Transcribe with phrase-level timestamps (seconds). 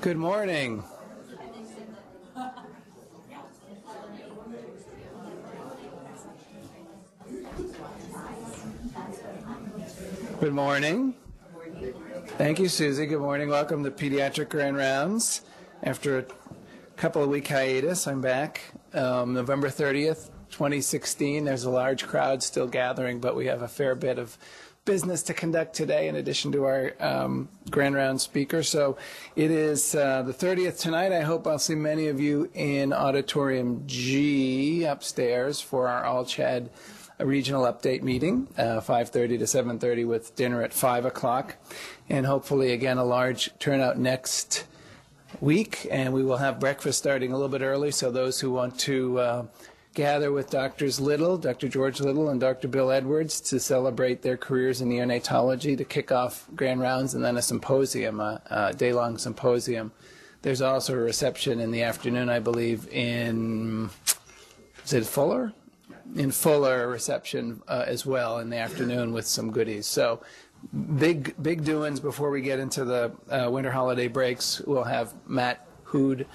[0.00, 0.84] Good morning.
[10.40, 11.14] Good morning.
[12.36, 13.06] Thank you, Susie.
[13.06, 13.48] Good morning.
[13.48, 15.40] Welcome to Pediatric Grand Rounds.
[15.82, 16.24] After a
[16.96, 18.60] couple of week hiatus, I'm back.
[18.94, 21.44] Um, November 30th, 2016.
[21.44, 24.38] There's a large crowd still gathering, but we have a fair bit of
[24.88, 28.62] business to conduct today in addition to our um, Grand Round speaker.
[28.62, 28.96] So
[29.36, 31.12] it is uh, the 30th tonight.
[31.12, 36.70] I hope I'll see many of you in Auditorium G upstairs for our All Chad
[37.18, 41.56] regional update meeting, uh, 5.30 to 7.30 with dinner at 5 o'clock.
[42.08, 44.64] And hopefully, again, a large turnout next
[45.38, 45.86] week.
[45.90, 49.18] And we will have breakfast starting a little bit early, so those who want to
[49.18, 49.46] uh,
[49.94, 51.68] gather with Doctors Little, Dr.
[51.68, 52.68] George Little, and Dr.
[52.68, 57.36] Bill Edwards to celebrate their careers in neonatology to kick off grand rounds and then
[57.36, 59.92] a symposium, a, a day-long symposium.
[60.42, 63.90] There's also a reception in the afternoon, I believe, in,
[64.84, 65.52] is it Fuller?
[66.16, 69.86] in Fuller reception uh, as well in the afternoon with some goodies.
[69.86, 70.22] So
[70.98, 74.60] big big doings before we get into the uh, winter holiday breaks.
[74.60, 76.26] We'll have Matt Hood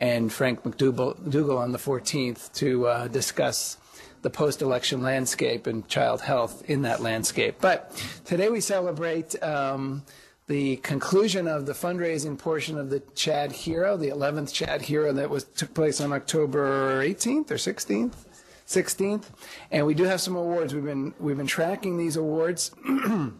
[0.00, 3.76] and Frank McDougall on the 14th to uh, discuss
[4.22, 7.56] the post-election landscape and child health in that landscape.
[7.60, 10.02] But today we celebrate um,
[10.46, 15.30] the conclusion of the fundraising portion of the Chad Hero, the 11th Chad Hero that
[15.30, 18.14] was took place on October 18th or 16th.
[18.66, 19.24] 16th,
[19.72, 20.72] and we do have some awards.
[20.72, 22.70] We've been we've been tracking these awards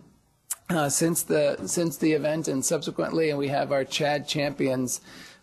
[0.71, 5.01] uh, since the since the event and subsequently, and we have our Chad champions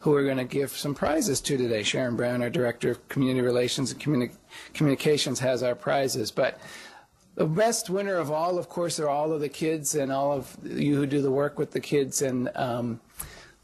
[0.08, 1.84] who we're going to give some prizes to today.
[1.84, 4.32] Sharon Brown, our director of community relations and communi-
[4.74, 6.60] communications, has our prizes, but.
[7.36, 10.58] The best winner of all, of course, are all of the kids and all of
[10.64, 12.24] you who do the work with the kids.
[12.24, 13.00] And um,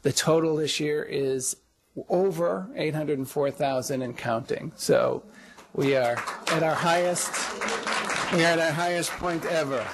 [0.02, 1.56] the total this year is
[2.08, 4.70] over 804,000 and counting.
[4.76, 5.24] So
[5.72, 7.32] we are at our highest,
[8.32, 9.84] we are at our highest point ever.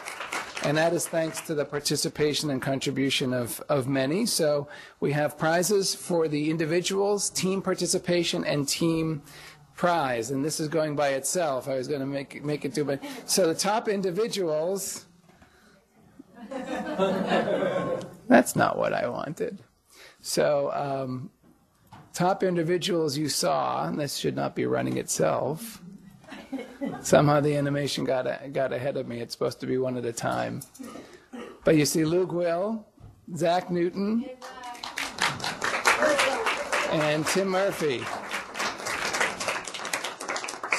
[0.64, 4.26] And that is thanks to the participation and contribution of, of many.
[4.26, 4.68] So
[5.00, 9.22] we have prizes for the individuals, team participation, and team
[9.74, 10.30] prize.
[10.30, 11.66] And this is going by itself.
[11.66, 15.06] I was going to make, make it do, but so the top individuals.
[18.28, 19.60] That's not what I wanted.
[20.20, 21.30] So um,
[22.12, 25.80] top individuals you saw, and this should not be running itself.
[27.02, 29.20] Somehow the animation got, got ahead of me.
[29.20, 30.62] It's supposed to be one at a time.
[31.64, 32.86] But you see Luke Will,
[33.36, 34.24] Zach Newton,
[36.92, 38.02] and Tim Murphy.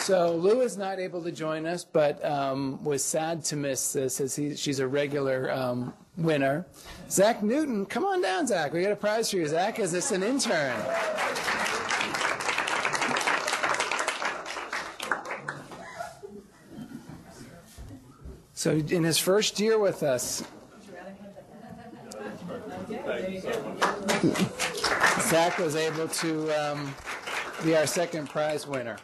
[0.01, 4.19] So Lou is not able to join us, but um, was sad to miss this
[4.19, 6.65] as he, she's a regular um, winner.
[7.09, 8.73] Zach Newton, come on down, Zach.
[8.73, 9.47] We got a prize for you.
[9.47, 10.75] Zach is this an intern?
[18.61, 20.43] So in his first year with us,
[25.21, 26.93] Zach was able to um,
[27.63, 28.97] be our second prize winner.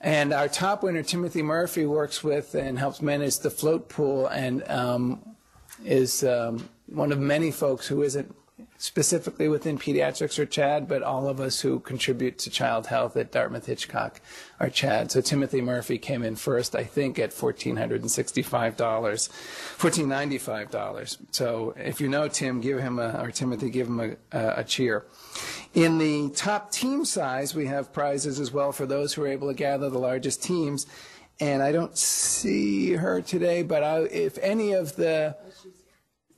[0.00, 4.66] And our top winner, Timothy Murphy, works with and helps manage the float pool and
[4.70, 5.36] um,
[5.84, 8.34] is um, one of many folks who isn't
[8.78, 13.32] specifically within pediatrics or CHAD, but all of us who contribute to child health at
[13.32, 14.20] Dartmouth Hitchcock
[14.60, 15.10] are CHAD.
[15.10, 21.16] So Timothy Murphy came in first, I think, at $1,465, $1,495.
[21.30, 25.04] So if you know Tim, give him a, or Timothy, give him a, a, cheer.
[25.74, 29.48] In the top team size, we have prizes as well for those who are able
[29.48, 30.86] to gather the largest teams.
[31.38, 35.36] And I don't see her today, but I, if any of the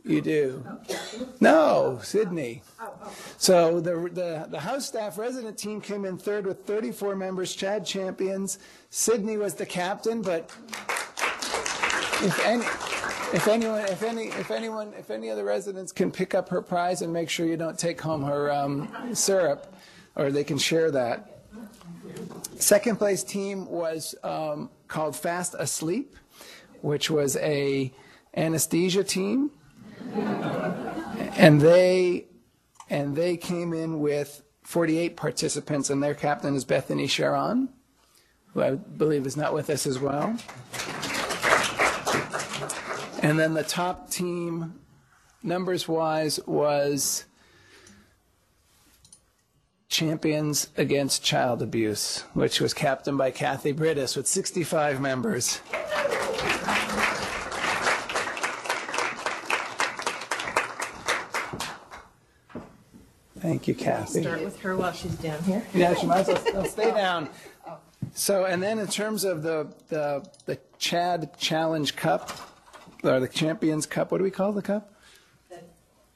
[0.05, 0.65] you do?
[1.41, 2.63] No, Sydney.
[3.37, 7.85] So the, the, the House staff resident team came in third with 34 members, Chad
[7.85, 8.59] champions.
[8.91, 10.51] Sydney was the captain, but
[12.21, 12.65] if any,
[13.35, 16.63] if anyone, if any, if anyone, if any of the residents can pick up her
[16.63, 19.75] prize and make sure you don't take home her um, syrup,
[20.17, 21.43] or they can share that.
[22.57, 26.17] Second place team was um, called Fast Asleep,
[26.81, 27.93] which was a
[28.35, 29.51] anesthesia team
[30.15, 32.27] and they
[32.91, 37.69] and they came in with 48 participants, and their captain is Bethany Sharon,
[38.49, 40.37] who I believe is not with us as well.
[43.23, 44.81] And then the top team,
[45.43, 47.25] numbers wise, was
[49.89, 55.61] Champions Against Child Abuse, which was captained by Kathy Brittis with 65 members.
[63.41, 64.23] Thank you, Kathy.
[64.23, 65.65] Start with her while she's down here.
[65.75, 67.29] Yeah, she might as well stay down.
[68.15, 72.31] So, and then in terms of the, the, the Chad Challenge Cup,
[73.05, 74.93] or the Champions Cup, what do we call the cup?
[75.49, 75.61] The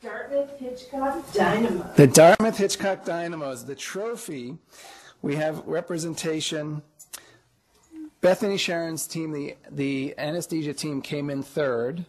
[0.02, 1.92] Dartmouth Hitchcock Dynamo.
[1.96, 4.58] The Dartmouth Hitchcock Dynamos, the trophy,
[5.20, 6.82] we have representation.
[8.20, 12.04] Bethany Sharon's team, the, the anesthesia team, came in third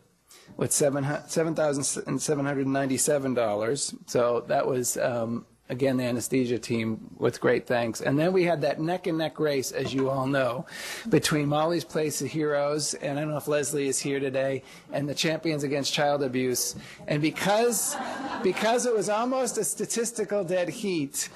[0.58, 3.96] with seven $7,797.
[4.08, 8.02] So that was, um, again, the anesthesia team with great thanks.
[8.02, 10.66] And then we had that neck and neck race, as you all know,
[11.10, 15.08] between Molly's Place of Heroes, and I don't know if Leslie is here today, and
[15.10, 16.76] the Champions Against Child Abuse.
[17.08, 17.96] And because,
[18.44, 21.30] because it was almost a statistical dead heat,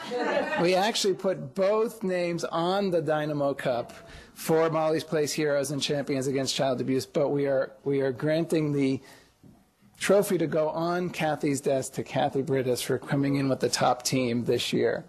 [0.61, 3.93] we actually put both names on the Dynamo Cup
[4.37, 8.71] for Molly's Place Heroes and Champions Against Child Abuse, but we are, we are granting
[8.71, 9.01] the
[9.99, 14.03] trophy to go on Kathy's desk to Kathy Brittis for coming in with the top
[14.03, 15.05] team this year.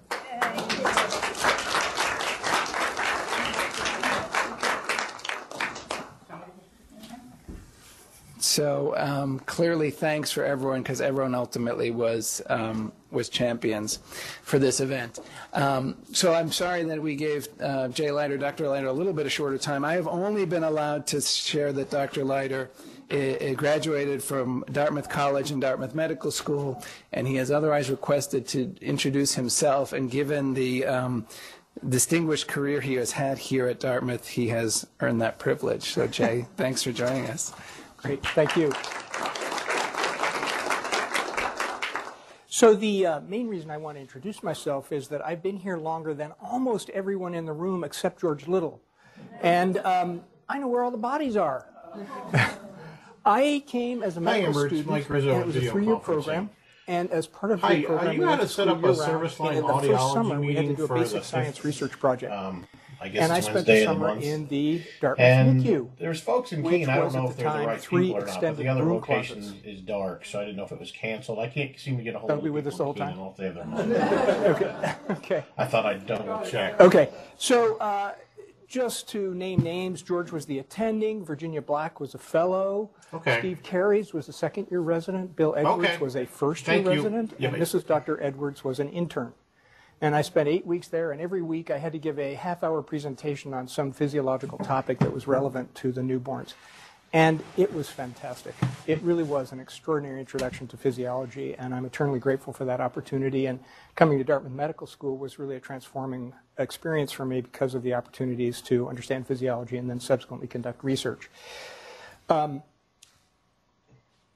[8.58, 14.00] So um, clearly, thanks for everyone because everyone ultimately was um, was champions
[14.42, 15.20] for this event.
[15.52, 18.68] Um, so I'm sorry that we gave uh, Jay Leiter, Dr.
[18.68, 19.84] Leiter, a little bit of shorter time.
[19.84, 22.24] I have only been allowed to share that Dr.
[22.24, 22.68] Leiter
[23.12, 26.82] uh, graduated from Dartmouth College and Dartmouth Medical School,
[27.12, 29.92] and he has otherwise requested to introduce himself.
[29.92, 31.28] And given the um,
[31.88, 35.92] distinguished career he has had here at Dartmouth, he has earned that privilege.
[35.92, 37.52] So, Jay, thanks for joining us.
[37.98, 38.72] Great, thank you.
[42.46, 45.76] So the uh, main reason I want to introduce myself is that I've been here
[45.76, 48.80] longer than almost everyone in the room except George Little.
[49.42, 51.66] And um, I know where all the bodies are.
[53.24, 56.50] I came as a medical it's student, Mike Rizzo and it was a three-year program.
[56.88, 58.94] And as part of Hi, the uh, program, you we had to set up a
[58.94, 60.98] service line and in the first audiology summer, we had to meeting do a for
[60.98, 62.32] the basic science research project.
[62.32, 62.66] Um,
[63.00, 64.24] I guess and I spent the Wednesday the summer month.
[64.24, 65.88] in the Dartmouth And NICU.
[65.98, 66.88] there's folks in Keene.
[66.88, 68.84] I don't know if the they're the right three people or not, but the other
[68.84, 69.64] location closets.
[69.64, 71.38] is dark, so I didn't know if it was canceled.
[71.38, 72.44] I can't seem to get a hold of them.
[72.44, 73.08] They'll of be with us the whole time?
[73.08, 74.96] I don't know if they have their number.
[75.18, 75.44] Okay.
[75.56, 76.80] I thought I'd double check.
[76.80, 78.12] Okay, so uh,
[78.66, 83.38] just to name names, George was the attending, Virginia Black was a fellow, Okay.
[83.38, 85.96] Steve Carries was a second-year resident, Bill Edwards Okay.
[85.98, 86.92] was a first-year Thank you.
[86.92, 87.86] resident, Yeah, and Mrs.
[87.86, 88.22] Dr.
[88.22, 89.32] Edwards was an intern.
[90.00, 92.82] And I spent eight weeks there, and every week I had to give a half-hour
[92.82, 96.54] presentation on some physiological topic that was relevant to the newborns.
[97.12, 98.54] And it was fantastic.
[98.86, 103.46] It really was an extraordinary introduction to physiology, and I'm eternally grateful for that opportunity.
[103.46, 103.60] And
[103.96, 107.94] coming to Dartmouth Medical School was really a transforming experience for me because of the
[107.94, 111.30] opportunities to understand physiology and then subsequently conduct research.
[112.28, 112.62] Um,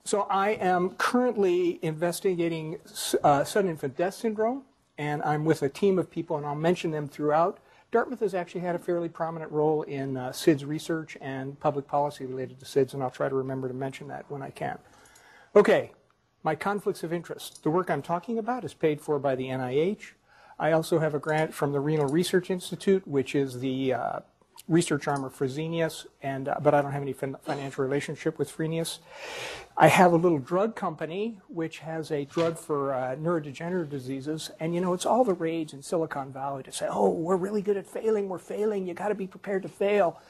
[0.05, 2.79] so I am currently investigating
[3.23, 4.63] uh, sudden infant death syndrome,
[4.99, 7.59] and I'm with a team of people, and I'll mention them throughout.
[7.91, 12.25] Dartmouth has actually had a fairly prominent role in uh, SIDS research and public policy
[12.25, 14.79] related to SIDS, and I'll try to remember to mention that when I can.
[15.55, 15.93] Okay,
[16.43, 17.63] my conflicts of interest.
[17.63, 20.13] The work I'm talking about is paid for by the NIH.
[20.59, 24.21] I also have a grant from the Renal Research Institute, which is the uh,
[24.69, 28.55] research arm of Fresenius, and uh, but I don't have any fin- financial relationship with
[28.55, 28.99] Fresenius.
[29.77, 34.75] I have a little drug company which has a drug for uh, neurodegenerative diseases, and
[34.75, 37.77] you know it's all the rage in Silicon Valley to say, "Oh, we're really good
[37.77, 38.29] at failing.
[38.29, 38.87] We're failing.
[38.87, 40.21] You got to be prepared to fail."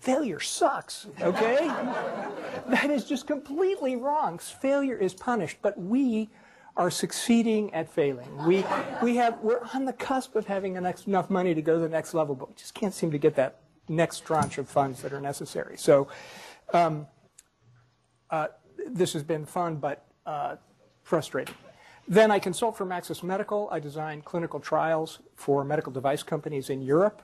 [0.00, 1.66] Failure sucks, okay?
[2.68, 4.38] that is just completely wrong.
[4.38, 6.30] Failure is punished, but we
[6.76, 8.28] are succeeding at failing.
[8.46, 8.64] We,
[9.02, 11.88] we have, we're on the cusp of having enough enough money to go to the
[11.88, 15.12] next level, but we just can't seem to get that next tranche of funds that
[15.12, 15.76] are necessary.
[15.76, 16.08] So
[16.72, 17.06] um,
[18.30, 18.48] uh,
[18.86, 20.56] this has been fun, but uh,
[21.02, 21.54] frustrating.
[22.08, 23.68] Then I consult for Maxis Medical.
[23.70, 27.22] I design clinical trials for medical device companies in Europe.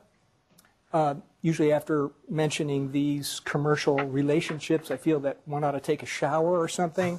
[0.92, 6.06] Uh, usually, after mentioning these commercial relationships, I feel that one ought to take a
[6.06, 7.18] shower or something.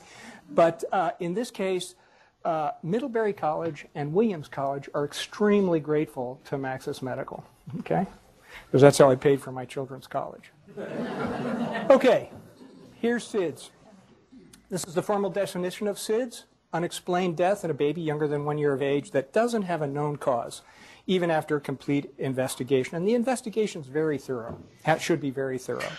[0.49, 1.95] But uh, in this case,
[2.45, 7.43] uh, Middlebury College and Williams College are extremely grateful to Maxis Medical.
[7.79, 8.05] Okay,
[8.65, 10.51] because that's how I paid for my children's college.
[11.89, 12.29] Okay,
[12.99, 13.69] here's SIDS.
[14.69, 18.57] This is the formal definition of SIDS unexplained death in a baby younger than one
[18.57, 20.61] year of age that doesn't have a known cause,
[21.05, 22.97] even after a complete investigation.
[22.97, 25.91] And the investigation is very thorough, it should be very thorough.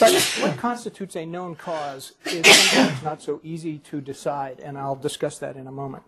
[0.00, 4.96] But what constitutes a known cause is sometimes not so easy to decide, and I'll
[4.96, 6.04] discuss that in a moment.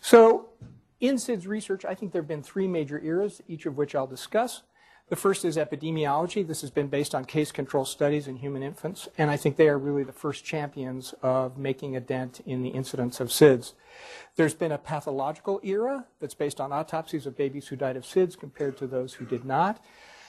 [0.00, 0.48] So,
[0.98, 4.06] in SIDS research, I think there have been three major eras, each of which I'll
[4.06, 4.62] discuss.
[5.10, 6.46] The first is epidemiology.
[6.46, 9.68] This has been based on case control studies in human infants, and I think they
[9.68, 13.74] are really the first champions of making a dent in the incidence of SIDS.
[14.36, 18.38] There's been a pathological era that's based on autopsies of babies who died of SIDS
[18.38, 19.84] compared to those who did not.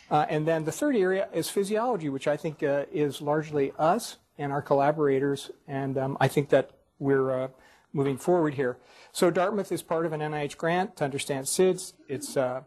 [0.10, 4.18] Uh, and then the third area is physiology, which I think uh, is largely us
[4.38, 7.48] and our collaborators, and um, I think that we're uh,
[7.94, 8.78] moving forward here.
[9.12, 11.94] So Dartmouth is part of an NIH grant to understand SIDS.
[12.08, 12.62] It's uh,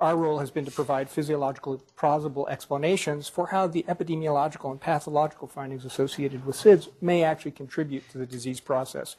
[0.00, 5.48] our role has been to provide physiological plausible explanations for how the epidemiological and pathological
[5.48, 9.16] findings associated with SIDS may actually contribute to the disease process.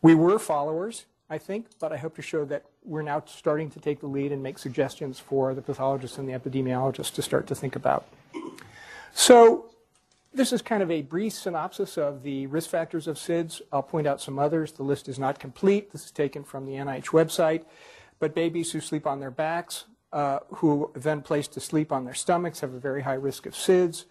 [0.00, 3.80] We were followers, I think, but I hope to show that we're now starting to
[3.80, 7.54] take the lead and make suggestions for the pathologists and the epidemiologists to start to
[7.54, 8.06] think about.
[9.12, 9.70] So
[10.32, 13.60] this is kind of a brief synopsis of the risk factors of SIDS.
[13.72, 14.72] I'll point out some others.
[14.72, 15.90] The list is not complete.
[15.90, 17.64] This is taken from the NIH website.
[18.20, 22.14] But babies who sleep on their backs, uh, who then placed to sleep on their
[22.14, 24.04] stomachs, have a very high risk of SIDS.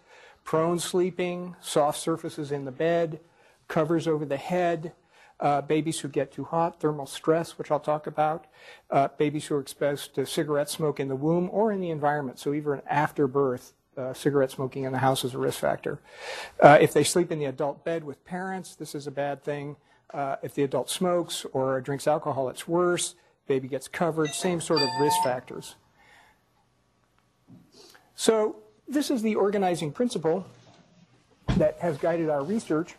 [0.44, 3.20] Prone sleeping, soft surfaces in the bed,
[3.68, 4.92] covers over the head,
[5.40, 8.46] uh, babies who get too hot, thermal stress, which I'll talk about,
[8.90, 12.38] uh, babies who are exposed to cigarette smoke in the womb or in the environment,
[12.38, 16.00] so even after birth, uh, cigarette smoking in the house is a risk factor.
[16.60, 19.76] Uh, if they sleep in the adult bed with parents, this is a bad thing.
[20.12, 23.14] Uh, if the adult smokes or drinks alcohol, it's worse
[23.46, 25.76] baby gets covered, same sort of risk factors.
[28.14, 28.56] So
[28.88, 30.46] this is the organizing principle
[31.56, 32.96] that has guided our research.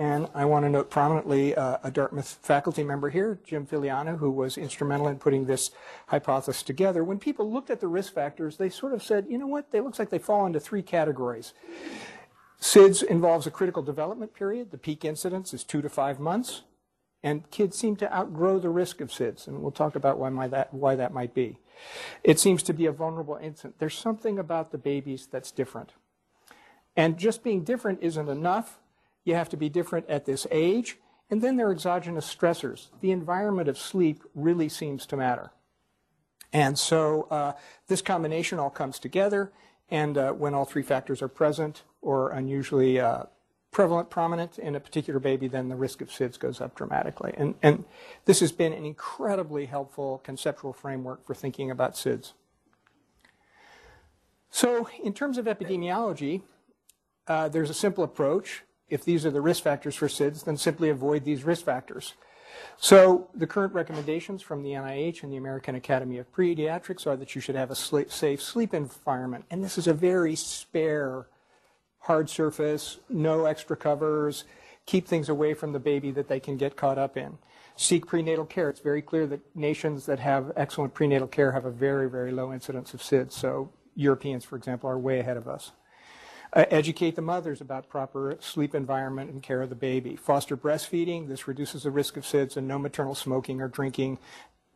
[0.00, 4.30] And I want to note prominently uh, a Dartmouth faculty member here, Jim Filiano, who
[4.30, 5.72] was instrumental in putting this
[6.06, 7.04] hypothesis together.
[7.04, 9.80] When people looked at the risk factors, they sort of said, you know what, they
[9.82, 11.52] looks like they fall into three categories.
[12.58, 14.70] SIDS involves a critical development period.
[14.70, 16.62] The peak incidence is two to five months.
[17.22, 20.72] And kids seem to outgrow the risk of SIDS, and we'll talk about why, that,
[20.72, 21.58] why that might be.
[22.24, 23.78] It seems to be a vulnerable infant.
[23.78, 25.92] There's something about the babies that's different.
[26.96, 28.79] And just being different isn't enough.
[29.30, 30.98] You have to be different at this age.
[31.30, 32.88] And then there are exogenous stressors.
[33.00, 35.52] The environment of sleep really seems to matter.
[36.52, 37.52] And so uh,
[37.86, 39.52] this combination all comes together,
[39.88, 43.22] and uh, when all three factors are present or unusually uh,
[43.70, 47.32] prevalent, prominent in a particular baby, then the risk of SIDS goes up dramatically.
[47.36, 47.84] And, and
[48.24, 52.32] this has been an incredibly helpful conceptual framework for thinking about SIDS.
[54.50, 56.42] So in terms of epidemiology,
[57.28, 58.64] uh, there's a simple approach.
[58.90, 62.14] If these are the risk factors for SIDS, then simply avoid these risk factors.
[62.76, 67.34] So the current recommendations from the NIH and the American Academy of Pediatrics are that
[67.34, 69.44] you should have a safe sleep environment.
[69.50, 71.26] And this is a very spare
[72.00, 74.44] hard surface, no extra covers,
[74.86, 77.38] keep things away from the baby that they can get caught up in.
[77.76, 78.68] Seek prenatal care.
[78.68, 82.52] It's very clear that nations that have excellent prenatal care have a very, very low
[82.52, 83.32] incidence of SIDS.
[83.32, 85.72] So Europeans, for example, are way ahead of us.
[86.52, 90.16] Uh, educate the mothers about proper sleep environment and care of the baby.
[90.16, 91.28] Foster breastfeeding.
[91.28, 94.18] This reduces the risk of SIDS and no maternal smoking or drinking.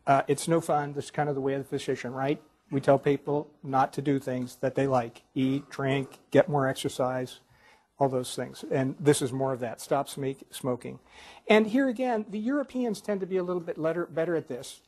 [0.06, 0.92] Uh, it's no fun.
[0.92, 2.40] This is kind of the way of the physician, right?
[2.70, 7.40] we tell people not to do things that they like eat, drink, get more exercise,
[7.98, 8.64] all those things.
[8.70, 9.80] And this is more of that.
[9.80, 10.98] Stop smoking.
[11.48, 14.80] And here again, the Europeans tend to be a little bit better at this.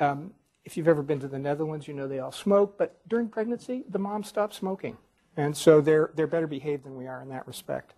[0.00, 0.32] Um,
[0.64, 3.84] if you've ever been to the Netherlands, you know they all smoke, but during pregnancy,
[3.88, 4.96] the mom stops smoking.
[5.38, 7.94] And so they're, they're better behaved than we are in that respect.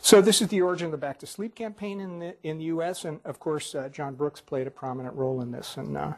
[0.00, 2.64] So this is the origin of the Back to Sleep campaign in the, in the
[2.64, 5.76] U.S., and of course, uh, John Brooks played a prominent role in this.
[5.76, 6.14] And uh,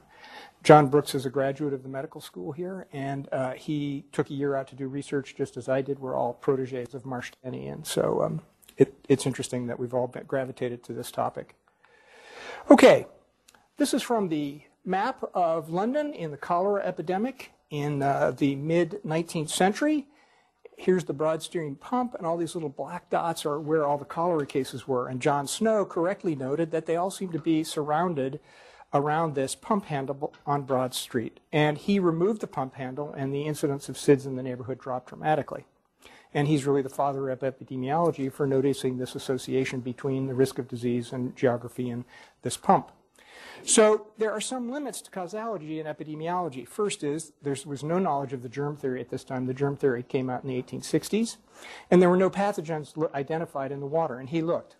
[0.62, 4.32] John Brooks is a graduate of the medical school here, and uh, he took a
[4.32, 5.98] year out to do research just as I did.
[5.98, 8.42] We're all proteges of Marsh Tenney, and so um,
[8.76, 11.56] it, it's interesting that we've all gravitated to this topic.
[12.70, 13.06] Okay,
[13.78, 19.00] this is from the map of London in the cholera epidemic in uh, the mid
[19.04, 20.06] 19th century.
[20.80, 24.06] Here's the Broad Street pump, and all these little black dots are where all the
[24.06, 25.08] cholera cases were.
[25.08, 28.40] And John Snow correctly noted that they all seem to be surrounded
[28.94, 31.38] around this pump handle on Broad Street.
[31.52, 35.10] And he removed the pump handle, and the incidence of SIDS in the neighborhood dropped
[35.10, 35.66] dramatically.
[36.32, 40.66] And he's really the father of epidemiology for noticing this association between the risk of
[40.66, 42.06] disease and geography and
[42.40, 42.90] this pump.
[43.64, 46.66] So there are some limits to causality in epidemiology.
[46.66, 49.46] First is there was no knowledge of the germ theory at this time.
[49.46, 51.36] The germ theory came out in the 1860s,
[51.90, 54.18] and there were no pathogens identified in the water.
[54.18, 54.76] And he looked,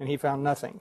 [0.00, 0.80] and he found nothing.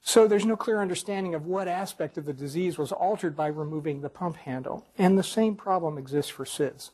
[0.00, 4.00] So there's no clear understanding of what aspect of the disease was altered by removing
[4.00, 4.86] the pump handle.
[4.96, 6.90] And the same problem exists for SIDS.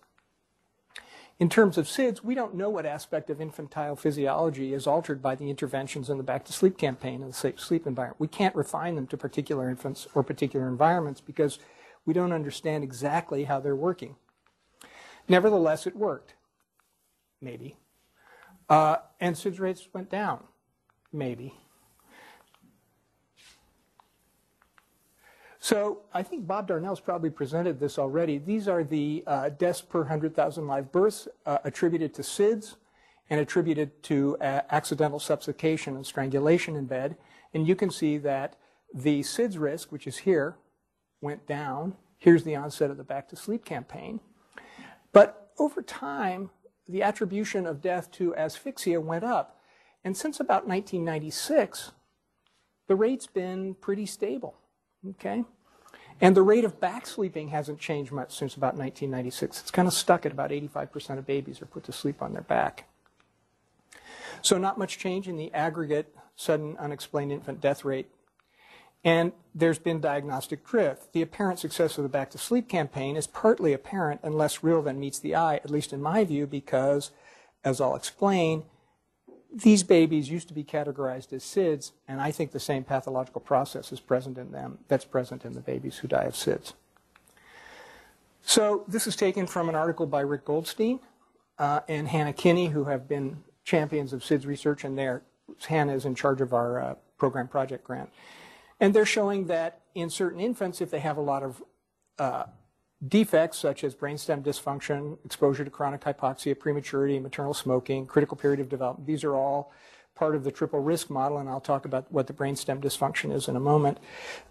[1.41, 5.35] In terms of SIDS, we don't know what aspect of infantile physiology is altered by
[5.35, 8.21] the interventions in the Back to Sleep campaign and the safe sleep environment.
[8.21, 11.59] We can't refine them to particular infants or particular environments because
[12.07, 14.17] We don't understand exactly how they're working.
[15.29, 16.35] Nevertheless, it worked.
[17.41, 17.77] Maybe.
[18.69, 20.45] Uh, and SIDS rates went down.
[21.13, 21.55] Maybe.
[25.65, 28.37] So I think Bob Darnall's probably presented this already.
[28.37, 32.77] These are the uh, deaths per 100,000 live births uh, attributed to SIDS
[33.31, 37.17] and attributed to uh, accidental suffocation and strangulation in bed.
[37.55, 38.57] And you can see that
[38.93, 40.59] the SIDS risk, which is here,
[41.23, 41.95] went down.
[42.19, 44.21] Here's the onset of the Back to Sleep campaign.
[45.15, 46.51] But over time,
[46.87, 49.63] the attribution of death to asphyxia went up.
[50.05, 51.93] And since about 1996,
[52.87, 54.59] the rate's been pretty stable.
[55.11, 55.45] Okay?
[56.21, 59.61] And the rate of back sleeping hasn't changed much since about 1996.
[59.61, 62.43] It's kind of stuck at about 85% of babies are put to sleep on their
[62.43, 62.89] back.
[64.43, 68.09] So, not much change in the aggregate sudden unexplained infant death rate.
[69.05, 71.13] And there's been diagnostic drift.
[71.13, 74.81] The apparent success of the Back to Sleep campaign is partly apparent and less real
[74.81, 77.11] than meets the eye, at least in my view, because,
[77.65, 78.65] as I'll explain,
[79.55, 83.93] these babies used to be categorized as SIDS, and I think the same pathological process
[83.93, 86.73] is present in them that's present in the babies who die of SIDS.
[88.43, 90.99] So this is taken from an article by Rick Goldstein
[91.59, 95.23] uh, and Hannah Kinney, who have been champions of SIDS research, and there
[95.67, 98.11] Hannah is in charge of our uh, program project grant.
[98.81, 101.63] And they're showing that in certain infants, if they have a lot of
[102.19, 102.45] uh,
[103.09, 108.69] defects such as brainstem dysfunction, exposure to chronic hypoxia, prematurity, maternal smoking, critical period of
[108.69, 109.07] development.
[109.07, 109.73] These are all
[110.15, 113.49] part of the triple risk model, and I'll talk about what the brainstem dysfunction is
[113.49, 113.99] in a moment.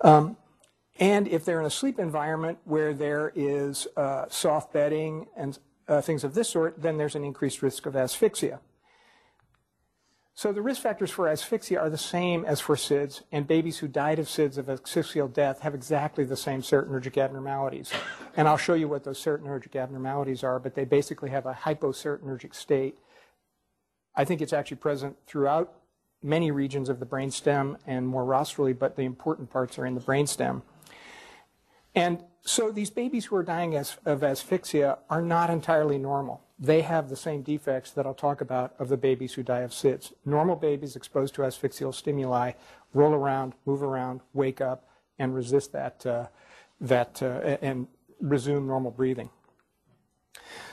[0.01, 0.37] Um,
[0.99, 5.57] and if they're in a sleep environment where there is uh, soft bedding and
[5.87, 8.59] uh, things of this sort, then there's an increased risk of asphyxia.
[10.35, 13.87] So the risk factors for asphyxia are the same as for SIDS, and babies who
[13.87, 17.91] died of SIDS of asphyxial death have exactly the same serotonergic abnormalities.
[18.35, 22.55] And I'll show you what those serotonergic abnormalities are, but they basically have a hyposerotonergic
[22.55, 22.97] state.
[24.15, 25.71] I think it's actually present throughout
[26.23, 30.01] many regions of the brainstem and more rostrally, but the important parts are in the
[30.01, 30.63] brainstem.
[31.93, 37.09] And so these babies who are dying of asphyxia are not entirely normal they have
[37.09, 40.13] the same defects that I'll talk about of the babies who die of SIDS.
[40.25, 42.51] Normal babies exposed to asphyxial stimuli
[42.93, 44.87] roll around, move around, wake up,
[45.17, 46.27] and resist that, uh,
[46.79, 47.87] that uh, and
[48.21, 49.29] resume normal breathing.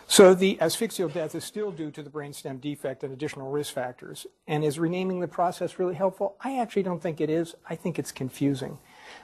[0.06, 4.26] So the asphyxial death is still due to the brainstem defect and additional risk factors.
[4.48, 6.36] And is renaming the process really helpful?
[6.40, 7.54] I actually don't think it is.
[7.68, 8.78] I think it's confusing.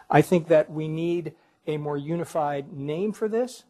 [0.08, 1.34] I think that we need
[1.66, 3.64] a more unified name for this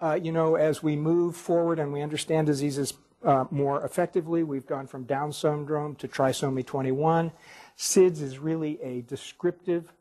[0.00, 4.66] uh, you know, as we move forward and we understand diseases uh, more effectively, we've
[4.66, 7.32] gone from Down syndrome to trisomy 21.
[7.76, 9.92] SIDS is really a descriptive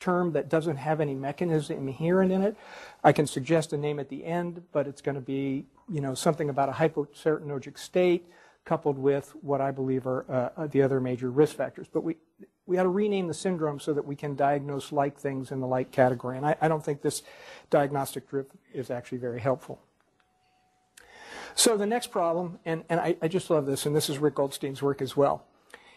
[0.00, 2.56] term that doesn't have any mechanism inherent in it.
[3.04, 6.14] I can suggest a name at the end, but it's going to be, you know,
[6.14, 8.26] something about a hyposerotonergic state
[8.70, 11.88] coupled with what I believe are uh, the other major risk factors.
[11.92, 12.14] But we,
[12.66, 15.66] we ought to rename the syndrome so that we can diagnose like things in the
[15.66, 16.36] like category.
[16.36, 17.24] And I, I don't think this
[17.68, 19.80] diagnostic drift is actually very helpful.
[21.56, 24.36] So the next problem, and, and I, I, just love this, and this is Rick
[24.36, 25.48] Goldstein's work as well.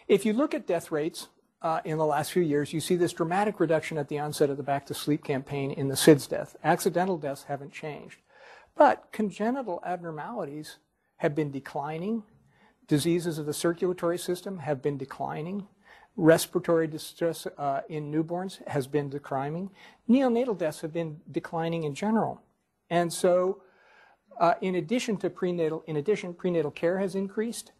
[0.08, 1.28] If you look at death rates
[1.62, 4.56] uh, in the last few years, you see this dramatic reduction at the onset of
[4.56, 6.56] the Back to Sleep campaign in the SIDS death.
[6.64, 8.18] Accidental deaths haven't changed.
[8.74, 10.78] But congenital abnormalities
[11.18, 12.24] have been declining.
[12.86, 15.66] Diseases of the circulatory system have been declining.
[16.16, 19.70] Respiratory distress uh, in newborns has been declining.
[20.08, 22.42] Neonatal deaths have been declining in general.
[22.90, 23.62] And so,
[24.38, 27.72] uh, in addition to prenatal, in addition, prenatal care has increased,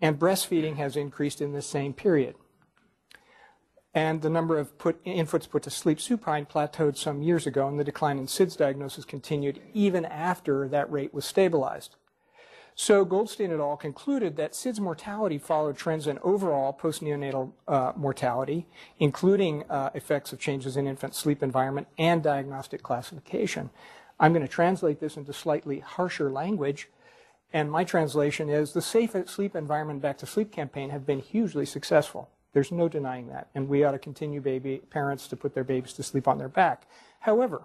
[0.00, 2.36] and breastfeeding has increased in the same period.
[3.94, 7.78] And the number of put, infants put to sleep supine plateaued some years ago, and
[7.78, 11.96] the decline in SIDS diagnosis continued even after that rate was stabilized.
[12.74, 13.76] So Goldstein et al.
[13.76, 18.66] concluded that SIDS mortality followed trends in overall postneonatal uh, mortality,
[18.98, 23.70] including uh, effects of changes in infant sleep environment and diagnostic classification.
[24.18, 26.88] I'm going to translate this into slightly harsher language,
[27.52, 31.66] and my translation is the safe sleep environment back to sleep campaign have been hugely
[31.66, 32.30] successful.
[32.52, 35.92] There's no denying that, and we ought to continue baby parents to put their babies
[35.94, 36.86] to sleep on their back.
[37.20, 37.64] However,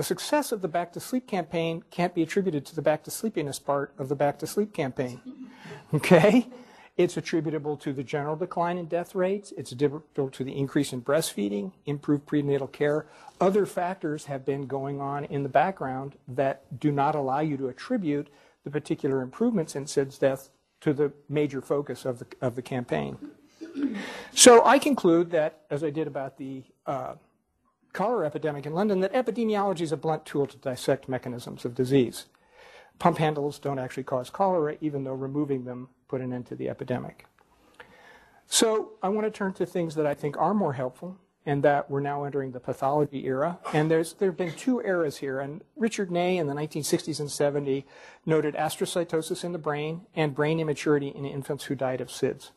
[0.00, 3.10] the success of the Back to Sleep campaign can't be attributed to the Back to
[3.10, 5.20] Sleepiness part of the Back to Sleep campaign.
[5.92, 6.48] Okay?
[6.96, 9.52] It's attributable to the general decline in death rates.
[9.58, 13.06] It's attributable to the increase in breastfeeding, improved prenatal care.
[13.40, 17.68] Other factors have been going on in the background that do not allow you to
[17.68, 18.28] attribute
[18.64, 20.48] the particular improvements in SIDS death
[20.80, 23.18] to the major focus of the, of the campaign.
[24.32, 27.14] So I conclude that, as I did about the uh,
[27.92, 32.26] cholera epidemic in London that epidemiology is a blunt tool to dissect mechanisms of disease.
[32.98, 36.68] Pump handles don't actually cause cholera, even though removing them put an end to the
[36.68, 37.26] epidemic.
[38.46, 41.90] So I want to turn to things that I think are more helpful, and that
[41.90, 43.58] we're now entering the pathology era.
[43.72, 45.40] And there's there have been two eras here.
[45.40, 47.84] And Richard Naeye in the 1960s and 70s
[48.26, 52.50] noted astrocytosis in the brain and brain immaturity in infants who died of SIDS.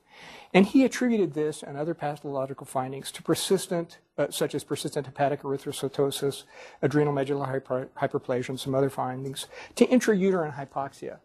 [0.53, 5.41] And he attributed this and other pathological findings to persistent, uh, such as persistent hepatic
[5.41, 6.43] erythrocytosis,
[6.81, 11.17] adrenal medullary hyper- hyperplasia, and some other findings, to intrauterine hypoxia.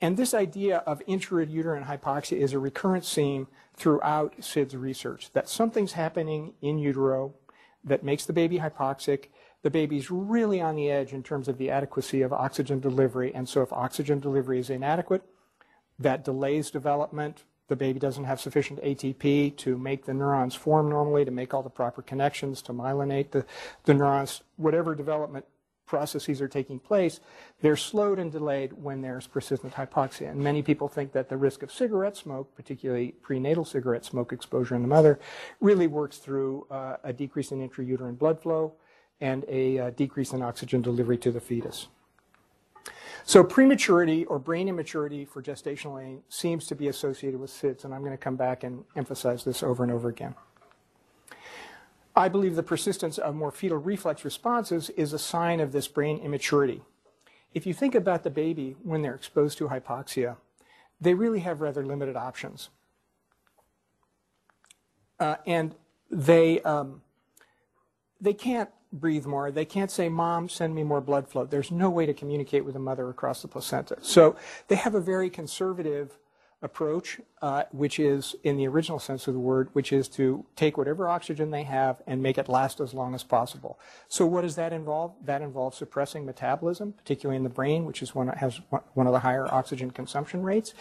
[0.00, 5.92] And this idea of intrauterine hypoxia is a recurrent theme throughout SIDS research, that something's
[5.92, 7.34] happening in utero
[7.84, 9.26] that makes the baby hypoxic.
[9.62, 13.32] The baby's really on the edge in terms of the adequacy of oxygen delivery.
[13.34, 15.22] And so if oxygen delivery is inadequate,
[15.98, 17.44] that delays development.
[17.72, 21.62] The baby doesn't have sufficient ATP to make the neurons form normally, to make all
[21.62, 23.46] the proper connections, to myelinate the,
[23.84, 24.42] the neurons.
[24.56, 25.46] Whatever development
[25.86, 27.20] processes are taking place,
[27.62, 30.30] they're slowed and delayed when there's persistent hypoxia.
[30.30, 34.74] And many people think that the risk of cigarette smoke, particularly prenatal cigarette smoke exposure
[34.74, 35.18] in the mother,
[35.60, 38.74] really works through uh, a decrease in intrauterine blood flow
[39.18, 41.88] and a uh, decrease in oxygen delivery to the fetus.
[43.24, 47.94] So prematurity or brain immaturity for gestational age seems to be associated with SIDS, and
[47.94, 50.34] I'm going to come back and emphasize this over and over again.
[52.14, 56.18] I believe the persistence of more fetal reflex responses is a sign of this brain
[56.18, 56.82] immaturity.
[57.54, 60.36] If you think about the baby when they're exposed to hypoxia,
[61.00, 62.68] they really have rather limited options.
[65.18, 65.74] Uh, and
[66.10, 67.02] they, um,
[68.20, 69.50] they can't breathe more.
[69.50, 71.46] They can't say, Mom, send me more blood flow.
[71.46, 73.96] There's no way to communicate with the mother across the placenta.
[74.02, 74.36] So
[74.68, 76.18] they have a very conservative
[76.62, 80.76] approach, uh, which is, in the original sense of the word, which is to take
[80.76, 83.78] whatever oxygen they have and make it last as long as possible.
[84.08, 85.12] So what does that involve?
[85.24, 88.60] That involves suppressing metabolism, particularly in the brain, which is one has
[88.94, 90.72] one of the higher oxygen consumption rates.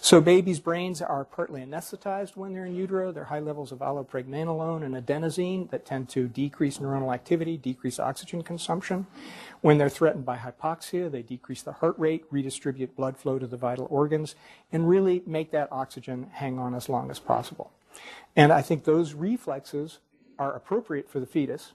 [0.00, 3.10] So babies' brains are partly anesthetized when they're in utero.
[3.10, 7.98] There are high levels of allopregnanolone and adenosine that tend to decrease neuronal activity, decrease
[7.98, 9.06] oxygen consumption.
[9.64, 13.56] When they're threatened by hypoxia, they decrease the heart rate, redistribute blood flow to the
[13.56, 14.34] vital organs,
[14.70, 17.72] and really make that oxygen hang on as long as possible.
[18.36, 20.00] And I think those reflexes
[20.38, 21.72] are appropriate for the fetus.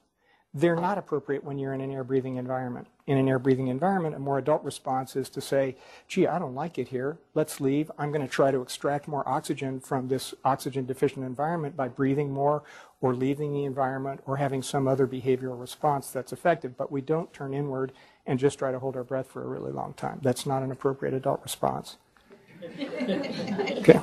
[0.53, 2.87] They're not appropriate when you're in an air breathing environment.
[3.07, 5.75] In an air breathing environment, a more adult response is to say,
[6.07, 7.17] gee, I don't like it here.
[7.33, 7.89] Let's leave.
[7.97, 12.31] I'm going to try to extract more oxygen from this oxygen deficient environment by breathing
[12.31, 12.61] more
[13.01, 16.77] or leaving the environment or having some other behavioral response that's effective.
[16.77, 17.93] But we don't turn inward
[18.25, 20.19] and just try to hold our breath for a really long time.
[20.21, 21.97] That's not an appropriate adult response.
[23.79, 23.99] Okay.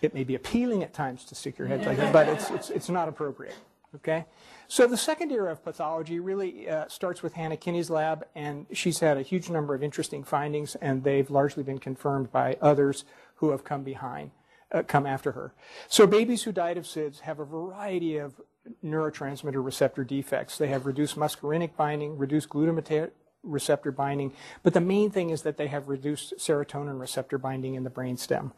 [0.00, 2.70] It may be appealing at times to stick your head like that, but it's, it's,
[2.70, 3.56] it's not appropriate.
[3.96, 4.26] Okay?
[4.68, 9.00] So the second era of pathology really uh, starts with Hannah Kinney's lab, and she's
[9.00, 13.04] had a huge number of interesting findings, and they've largely been confirmed by others
[13.36, 14.30] who have come behind,
[14.72, 15.52] uh, come after her.
[15.88, 18.40] So babies who died of SIDS have a variety of
[18.84, 20.58] neurotransmitter receptor defects.
[20.58, 23.10] They have reduced muscarinic binding, reduced glutamate
[23.42, 27.84] receptor binding, but the main thing is that they have reduced serotonin receptor binding in
[27.84, 28.52] the brainstem.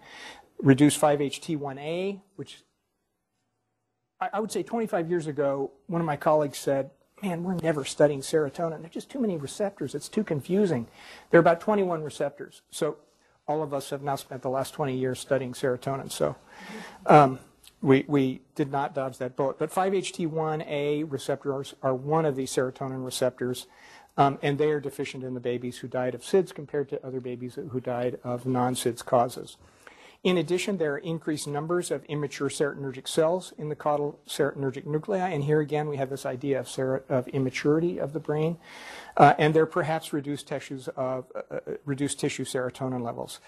[0.58, 2.62] Reduced 5-HT1A, which
[4.20, 6.90] I would say 25 years ago, one of my colleagues said,
[7.22, 8.80] man, we're never studying serotonin.
[8.80, 9.94] There's just too many receptors.
[9.94, 10.88] It's too confusing.
[11.30, 12.60] There are about 21 receptors.
[12.70, 12.98] So
[13.46, 16.10] all of us have now spent the last 20 years studying serotonin.
[16.10, 16.36] So
[17.06, 17.38] um,
[17.82, 19.58] we, we did not dodge that bullet.
[19.58, 23.66] But 5-HT1A receptors are one of the serotonin receptors.
[24.16, 27.20] Um, and they are deficient in the babies who died of SIDS compared to other
[27.20, 29.56] babies who died of non-SIDS causes.
[30.22, 35.30] In addition, there are increased numbers of immature serotonergic cells in the caudal serotonergic nuclei,
[35.30, 38.58] and here again we have this idea of, ser- of immaturity of the brain,
[39.16, 43.40] uh, and there are perhaps reduced tissues of uh, uh, reduced tissue serotonin levels.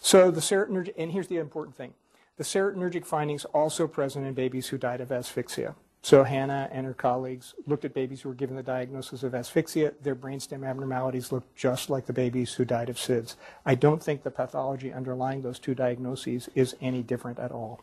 [0.00, 1.94] So the serotonergic, and here's the important thing:
[2.36, 5.76] the serotonergic findings also present in babies who died of asphyxia.
[6.02, 9.92] So Hannah and her colleagues looked at babies who were given the diagnosis of asphyxia.
[10.00, 13.36] Their brainstem abnormalities looked just like the babies who died of SIDS.
[13.66, 17.82] I don't think the pathology underlying those two diagnoses is any different at all.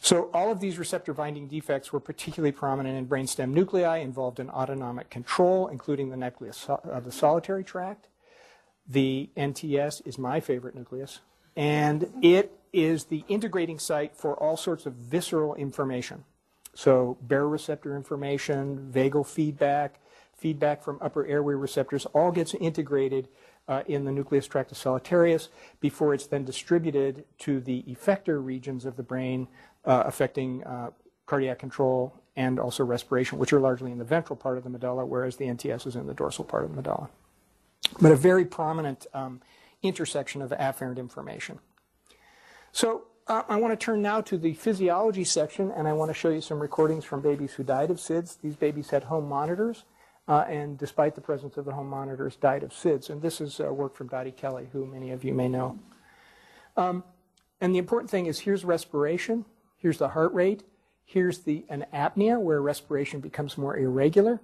[0.00, 4.50] So all of these receptor binding defects were particularly prominent in brainstem nuclei involved in
[4.50, 8.08] autonomic control, including the nucleus of uh, the solitary tract.
[8.86, 11.20] The NTS is my favorite nucleus,
[11.56, 16.24] and it is the integrating site for all sorts of visceral information.
[16.74, 20.00] So baroreceptor information, vagal feedback,
[20.34, 23.28] feedback from upper airway receptors all gets integrated
[23.68, 25.48] uh, in the nucleus tractus solitarius
[25.80, 29.46] before it's then distributed to the effector regions of the brain
[29.84, 30.90] uh, affecting uh,
[31.26, 35.04] cardiac control and also respiration, which are largely in the ventral part of the medulla,
[35.04, 37.08] whereas the NTS is in the dorsal part of the medulla.
[38.00, 39.42] But a very prominent um,
[39.82, 41.58] intersection of afferent information.
[42.72, 46.14] So uh, I want to turn now to the physiology section, and I want to
[46.14, 48.40] show you some recordings from babies who died of SIDS.
[48.40, 49.84] These babies had home monitors,
[50.28, 53.10] uh, and despite the presence of the home monitors, died of SIDS.
[53.10, 55.78] And this is uh, work from Dottie Kelly, who many of you may know.
[56.76, 57.04] Um,
[57.60, 59.44] and the important thing is here's respiration,
[59.76, 60.64] here's the heart rate,
[61.04, 64.40] here's the an apnea where respiration becomes more irregular.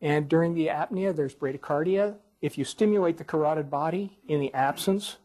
[0.00, 2.16] And during the apnea, there's bradycardia.
[2.40, 5.16] If you stimulate the carotid body in the absence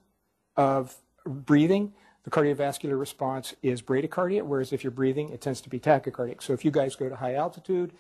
[0.57, 1.93] of breathing,
[2.23, 6.41] the cardiovascular response is bradycardia, whereas if you're breathing, it tends to be tachycardic.
[6.41, 7.91] So if you guys go to high altitude,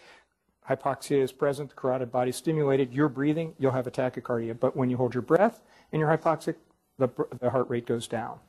[0.69, 4.57] hypoxia is present, the carotid body is stimulated, you're breathing, you'll have a tachycardia.
[4.57, 6.55] But when you hold your breath and you're hypoxic,
[6.97, 7.09] the,
[7.39, 8.39] the heart rate goes down.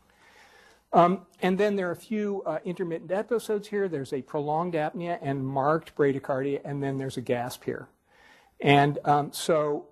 [0.92, 3.88] Um, and then there are a few uh, intermittent episodes here.
[3.88, 7.88] There's a prolonged apnea and marked bradycardia, and then there's a gasp here.
[8.60, 9.88] And um, so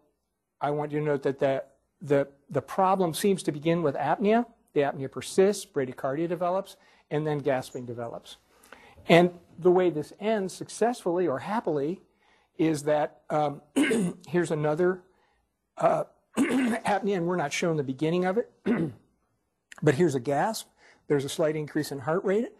[0.60, 1.64] I want you to note that the,
[2.00, 4.46] the, the problem seems to begin with apnea.
[4.72, 6.76] The apnea persists, bradycardia develops,
[7.10, 8.36] and then gasping develops.
[9.08, 12.00] And the way this ends successfully or happily
[12.58, 13.60] is that um,
[14.28, 15.02] here's another
[15.78, 16.04] uh,
[16.38, 18.50] apnea, and we're not showing the beginning of it,
[19.82, 20.68] but here's a gasp.
[21.08, 22.52] There's a slight increase in heart rate.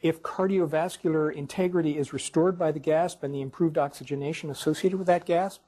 [0.00, 5.24] If cardiovascular integrity is restored by the gasp and the improved oxygenation associated with that
[5.24, 5.62] gasp,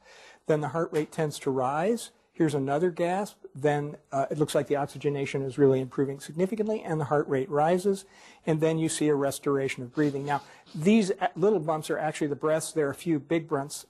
[0.46, 2.10] then the heart rate tends to rise.
[2.38, 3.36] Here's another gasp.
[3.52, 7.50] Then uh, it looks like the oxygenation is really improving significantly and the heart rate
[7.50, 8.04] rises.
[8.46, 10.24] And then you see a restoration of breathing.
[10.24, 12.70] Now, these little bumps are actually the breaths.
[12.70, 13.86] There are a few big bumps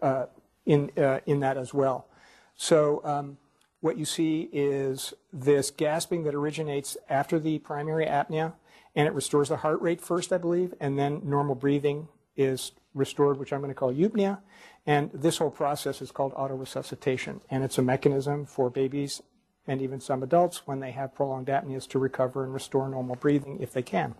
[0.00, 0.26] uh,
[0.64, 2.08] in, uh, in that as well.
[2.56, 3.36] So um,
[3.80, 8.54] what you see is this gasping that originates after the primary apnea,
[8.96, 13.38] and it restores the heart rate first, I believe, and then normal breathing is restored,
[13.38, 14.38] which I'm going to call eupnea.
[14.86, 19.22] And this whole process is called autoresuscitation, and it's a mechanism for babies
[19.66, 23.58] and even some adults when they have prolonged apneas to recover and restore normal breathing
[23.60, 24.14] if they can.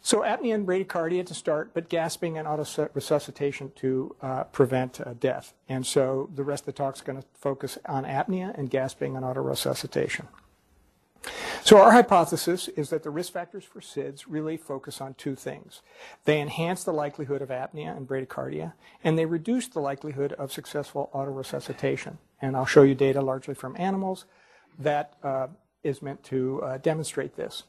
[0.00, 5.54] So apnea and bradycardia to start, but gasping and autoresuscitation to uh, prevent uh, death.
[5.66, 9.16] And so the rest of the talk is going to focus on apnea and gasping
[9.16, 10.26] and autoresuscitation.
[11.64, 15.80] So our hypothesis is that the risk factors for SIDS really focus on two things.
[16.26, 21.08] They enhance the likelihood of apnea and bradycardia, and they reduce the likelihood of successful
[21.14, 22.18] autoresuscitation.
[22.42, 24.26] And I'll show you data largely from animals
[24.78, 25.46] that uh,
[25.82, 27.62] is meant to uh, demonstrate this.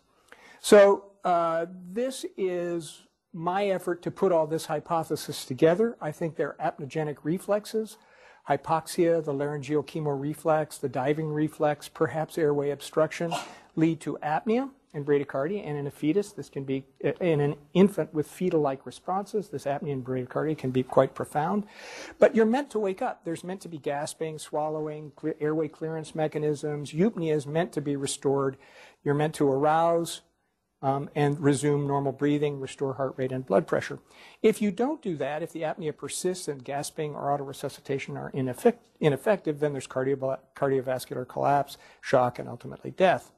[0.59, 5.95] So uh, this is my effort to put all this hypothesis together.
[6.01, 7.97] I think they're apnogenic reflexes
[8.47, 13.33] hypoxia, the laryngeal chemoreflex, the diving reflex, perhaps airway obstruction
[13.75, 15.67] lead to apnea and bradycardia.
[15.67, 16.85] And in a fetus, this can be,
[17.19, 21.65] in an infant with fetal like responses, this apnea and bradycardia can be quite profound.
[22.17, 23.25] But you're meant to wake up.
[23.25, 26.91] There's meant to be gasping, swallowing, airway clearance mechanisms.
[26.91, 28.57] Eupnea is meant to be restored.
[29.03, 30.21] You're meant to arouse,
[30.81, 33.99] um, and resume normal breathing, restore heart rate and blood pressure.
[34.43, 38.91] If you don't do that, if the apnea persists and gasping or autoresuscitation are ineffect-
[38.99, 43.31] ineffective, then there's cardio- cardiovascular collapse, shock, and ultimately death.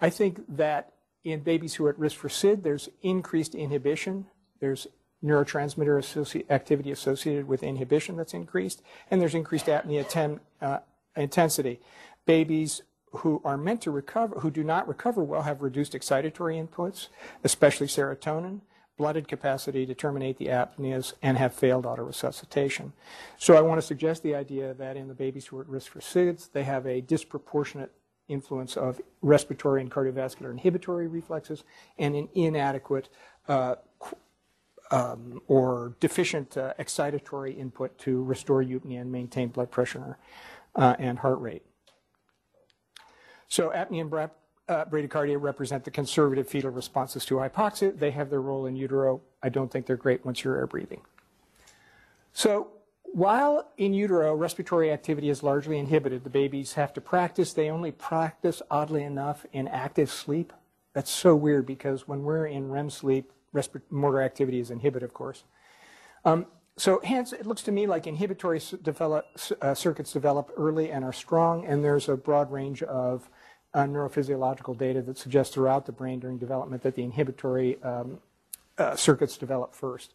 [0.00, 0.92] I think that
[1.24, 4.26] in babies who are at risk for SID, there's increased inhibition.
[4.60, 4.86] There's
[5.24, 10.78] neurotransmitter associ- activity associated with inhibition that's increased, and there's increased apnea uh,
[11.16, 11.80] intensity.
[12.26, 12.82] Babies
[13.12, 17.08] who are meant to recover, who do not recover well, have reduced excitatory inputs,
[17.44, 18.60] especially serotonin,
[18.96, 22.92] blooded capacity to terminate the apneas, and have failed autoresuscitation.
[23.38, 25.90] So I want to suggest the idea that in the babies who are at risk
[25.90, 27.92] for SIDS, they have a disproportionate
[28.28, 31.64] influence of respiratory and cardiovascular inhibitory reflexes
[31.98, 33.08] and an inadequate
[33.48, 33.76] uh,
[34.90, 40.18] um, or deficient uh, excitatory input to restore eupnea and maintain blood pressure
[40.74, 41.62] uh, and heart rate.
[43.48, 44.30] So apnea and
[44.68, 47.96] uh, bradycardia represent the conservative fetal responses to hypoxia.
[47.96, 49.20] They have their role in utero.
[49.42, 51.02] I don't think they're great once you're air breathing.
[52.32, 52.68] So
[53.12, 57.52] while in utero respiratory activity is largely inhibited, the babies have to practice.
[57.52, 60.52] They only practice, oddly enough, in active sleep.
[60.92, 63.32] That's so weird because when we're in REM sleep,
[63.90, 65.44] motor activity is inhibited, of course.
[66.24, 69.26] Um, so hence, it looks to me like inhibitory develop,
[69.62, 73.30] uh, circuits develop early and are strong, and there's a broad range of
[73.72, 78.18] uh, neurophysiological data that suggests throughout the brain during development that the inhibitory um,
[78.78, 80.14] uh, circuits develop first.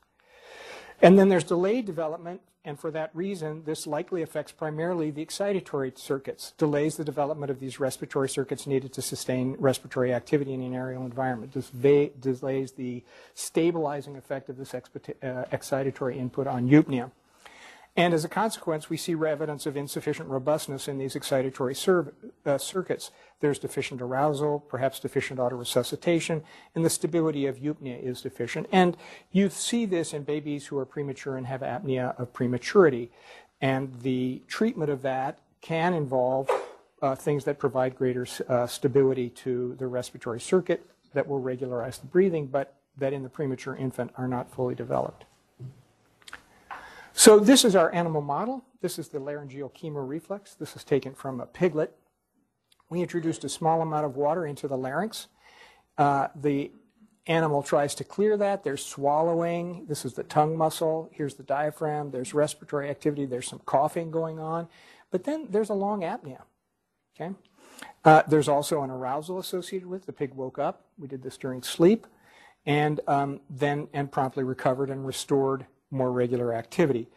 [1.01, 5.97] And then there's delayed development, and for that reason, this likely affects primarily the excitatory
[5.97, 10.75] circuits, delays the development of these respiratory circuits needed to sustain respiratory activity in an
[10.75, 11.53] aerial environment.
[11.53, 14.77] This delays the stabilizing effect of this uh,
[15.51, 17.09] excitatory input on eupnea.
[17.97, 21.75] And as a consequence, we see evidence of insufficient robustness in these excitatory
[22.45, 23.11] uh, circuits.
[23.41, 28.67] There's deficient arousal, perhaps deficient autoresuscitation, and the stability of eupnea is deficient.
[28.71, 28.95] And
[29.31, 33.11] you see this in babies who are premature and have apnea of prematurity.
[33.59, 36.49] And the treatment of that can involve
[37.01, 42.07] uh, things that provide greater uh, stability to the respiratory circuit that will regularize the
[42.07, 45.25] breathing, but that in the premature infant are not fully developed.
[47.21, 48.65] So this is our animal model.
[48.81, 50.57] This is the laryngeal chemoreflex.
[50.57, 51.95] This is taken from a piglet.
[52.89, 55.27] We introduced a small amount of water into the larynx.
[55.99, 56.71] Uh, the
[57.27, 58.63] animal tries to clear that.
[58.63, 59.85] There's swallowing.
[59.87, 61.11] This is the tongue muscle.
[61.13, 62.09] Here's the diaphragm.
[62.09, 63.27] There's respiratory activity.
[63.27, 64.67] There's some coughing going on.
[65.11, 66.41] But then there's a long apnea.
[67.15, 67.35] Okay.
[68.03, 70.05] Uh, there's also an arousal associated with it.
[70.07, 70.87] the pig woke up.
[70.97, 72.07] We did this during sleep,
[72.65, 77.07] and um, then and promptly recovered and restored more regular activity.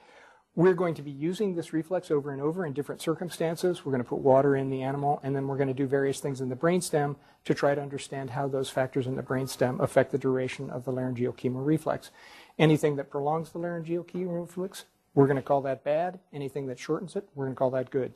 [0.57, 3.85] We're going to be using this reflex over and over in different circumstances.
[3.85, 6.21] We're going to put water in the animal, and then we're going to do various
[6.21, 10.13] things in the brainstem to try to understand how those factors in the brainstem affect
[10.13, 12.11] the duration of the laryngeal chemoreflex.
[12.57, 14.85] Anything that prolongs the laryngeal chemoreflex,
[15.15, 16.21] we're going to call that bad.
[16.33, 18.13] Anything that shortens it, we're going to call that good.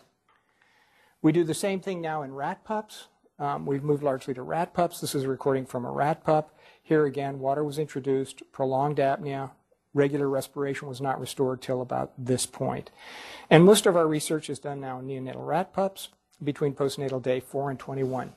[1.20, 3.08] We do the same thing now in rat pups.
[3.40, 5.00] Um, we've moved largely to rat pups.
[5.00, 6.56] This is a recording from a rat pup.
[6.82, 9.50] Here again, water was introduced, prolonged apnea,
[9.94, 12.90] regular respiration was not restored till about this point.
[13.50, 16.08] And most of our research is done now in neonatal rat pups
[16.42, 18.32] between postnatal day 4 and 21.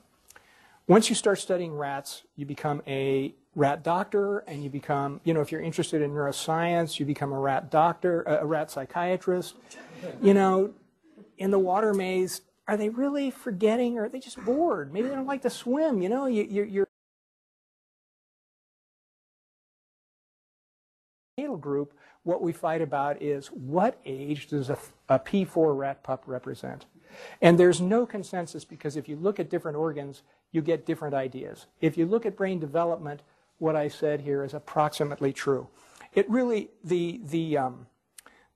[0.88, 5.42] Once you start studying rats, you become a rat doctor and you become, you know,
[5.42, 9.56] if you're interested in neuroscience, you become a rat doctor, a rat psychiatrist.
[10.22, 10.74] You know,
[11.38, 14.94] in the water maze, are they really forgetting or are they just bored?
[14.94, 16.88] Maybe they don't like to swim, you know, you, you're
[21.62, 21.94] group,
[22.24, 24.78] what we fight about is what age does a
[25.12, 26.86] a P4 rat pup represent?
[27.42, 31.66] And there's no consensus because if you look at different organs, you get different ideas.
[31.82, 33.22] If you look at brain development,
[33.58, 35.68] what I said here is approximately true.
[36.14, 37.88] It really, the, the, um,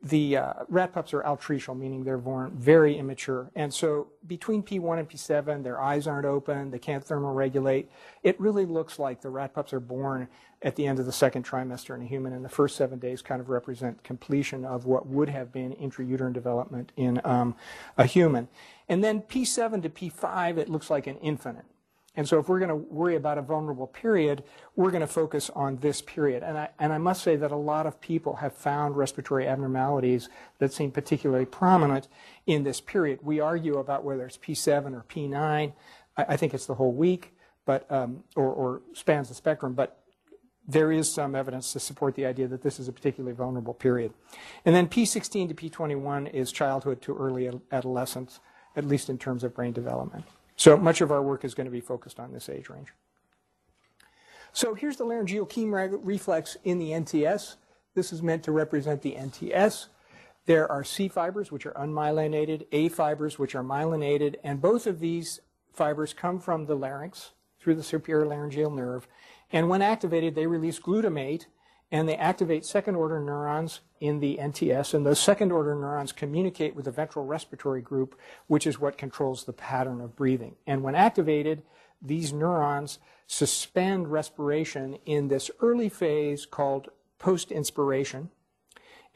[0.02, 3.50] the uh, rat pups are altricial, meaning they're born very immature.
[3.56, 7.88] And so between P1 and P7, their eyes aren't open, they can't thermoregulate.
[8.22, 10.28] It really looks like the rat pups are born
[10.62, 13.22] at the end of the second trimester in a human, and the first seven days
[13.22, 17.56] kind of represent completion of what would have been intrauterine development in um,
[17.98, 18.48] a human.
[18.88, 21.66] And then P7 to P5, it looks like an infinite.
[22.18, 24.44] And so if we're going to worry about a vulnerable period,
[24.76, 26.44] we're going to focus on this period.
[26.44, 30.30] And I, and I must say that a lot of people have found respiratory abnormalities
[30.60, 32.08] that seem particularly prominent
[32.48, 33.20] in this period.
[33.22, 35.74] We argue about whether it's P7 or P9.
[36.18, 37.34] I, I think it's the whole week,
[37.66, 39.74] but um, or, or spans the spectrum.
[39.74, 40.00] But
[40.68, 44.14] there is some evidence to support the idea that this is a particularly vulnerable period.
[44.66, 48.40] And then P16 to P21 is childhood to early adolescence,
[48.76, 50.26] at least in terms of brain development.
[50.56, 52.94] So much of our work is going to be focused on this age range.
[54.54, 57.56] So here's the laryngeal chemo reflex in the NTS.
[57.94, 59.88] This is meant to represent the NTS.
[60.46, 65.00] There are C fibers, which are unmyelinated, A fibers, which are myelinated, and both of
[65.00, 65.42] these
[65.74, 69.08] fibers come from the larynx through the superior laryngeal nerve.
[69.52, 71.48] And when activated, they release glutamate,
[71.92, 76.76] and they activate second order neurons in the NTS, and those second order neurons communicate
[76.76, 80.56] with the ventral respiratory group, which is what controls the pattern of breathing.
[80.66, 81.64] And when activated,
[82.02, 88.30] these neurons suspend respiration in this early phase called post inspiration.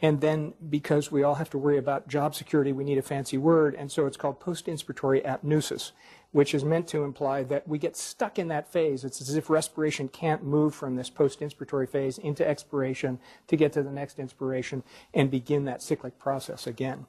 [0.02, 3.38] And then, because we all have to worry about job security, we need a fancy
[3.38, 5.92] word, and so it's called post inspiratory apneusis
[6.32, 9.04] which is meant to imply that we get stuck in that phase.
[9.04, 13.84] It's as if respiration can't move from this post-inspiratory phase into expiration to get to
[13.84, 17.08] the next inspiration and begin that cyclic process again.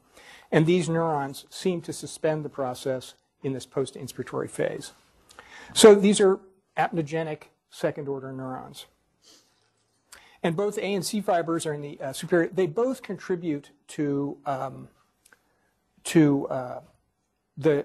[0.50, 4.92] And these neurons seem to suspend the process in this post-inspiratory phase.
[5.74, 6.40] So these are
[6.76, 8.86] apnogenic second-order neurons.
[10.42, 12.48] And both A and C fibers are in the uh, superior.
[12.48, 14.88] They both contribute to um,
[16.04, 16.80] to uh,
[17.58, 17.84] the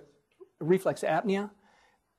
[0.60, 1.50] reflex apnea.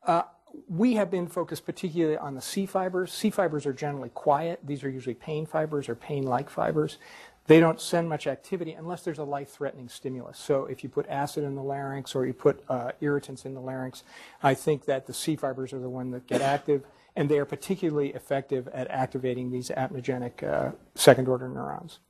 [0.05, 0.23] Uh,
[0.69, 3.13] we have been focused particularly on the C fibers.
[3.13, 4.61] C fibers are generally quiet.
[4.65, 6.99] These are usually pain fibers or pain-like fibers.
[7.47, 10.39] They don't send much activity unless there's a life-threatening stimulus.
[10.39, 13.61] So if you put acid in the larynx or you put uh, irritants in the
[13.61, 14.03] larynx,
[14.43, 16.85] I think that the C fibers are the ones that get active,
[17.15, 22.01] and they are particularly effective at activating these apnogenic uh, second-order neurons.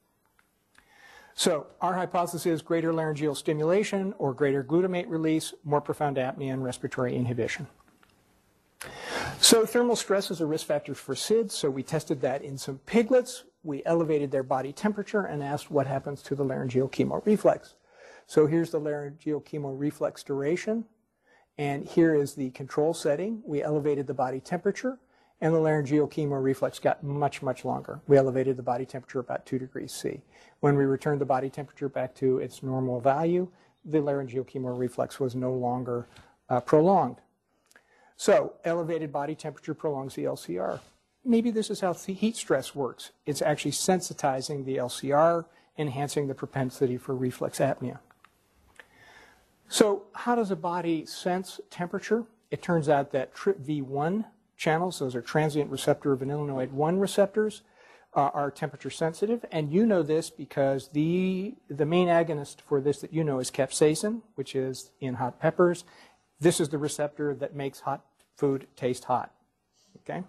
[1.38, 6.64] So our hypothesis is greater laryngeal stimulation or greater glutamate release, more profound apnea and
[6.64, 7.66] respiratory inhibition.
[9.38, 12.78] So thermal stress is a risk factor for SIDS, so we tested that in some
[12.86, 13.44] piglets.
[13.64, 17.74] We elevated their body temperature and asked what happens to the laryngeal chemoreflex.
[18.26, 20.86] So here's the laryngeal chemoreflex duration,
[21.58, 23.42] and here is the control setting.
[23.44, 24.98] We elevated the body temperature,
[25.40, 28.00] and the laryngeal chemoreflex got much, much longer.
[28.06, 30.22] We elevated the body temperature about 2 degrees C.
[30.60, 33.48] When we returned the body temperature back to its normal value,
[33.84, 36.06] the laryngeal chemoreflex was no longer
[36.48, 37.16] uh, prolonged.
[38.16, 40.80] So, elevated body temperature prolongs the LCR.
[41.24, 43.10] Maybe this is how heat stress works.
[43.26, 45.44] It's actually sensitizing the LCR,
[45.76, 47.98] enhancing the propensity for reflex apnea.
[49.68, 52.24] So, how does a body sense temperature?
[52.50, 54.24] It turns out that TRPV1
[54.56, 57.62] channels, those are transient receptor vanillinoid 1 receptors,
[58.14, 59.44] uh, are temperature sensitive.
[59.52, 63.50] And you know this because the, the main agonist for this that you know is
[63.50, 65.84] capsaicin, which is in hot peppers.
[66.40, 68.04] This is the receptor that makes hot
[68.36, 69.32] food taste hot.
[69.98, 70.24] Okay?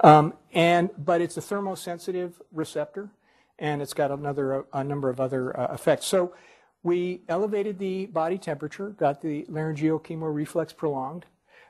[0.00, 3.10] Um, and, but it's a thermosensitive receptor,
[3.58, 6.06] and it's got another, a number of other uh, effects.
[6.06, 6.34] So
[6.82, 11.26] we elevated the body temperature, got the laryngeal chemoreflex prolonged.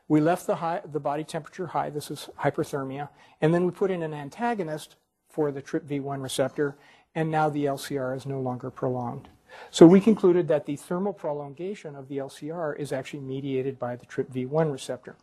[0.09, 3.09] We left the, high, the body temperature high, this is hyperthermia,
[3.41, 4.97] and then we put in an antagonist
[5.29, 6.77] for the TRPV1 receptor,
[7.15, 9.29] and now the LCR is no longer prolonged.
[9.71, 14.07] So we concluded that the thermal prolongation of the LCR is actually mediated by the
[14.07, 15.17] TRPV1 receptor.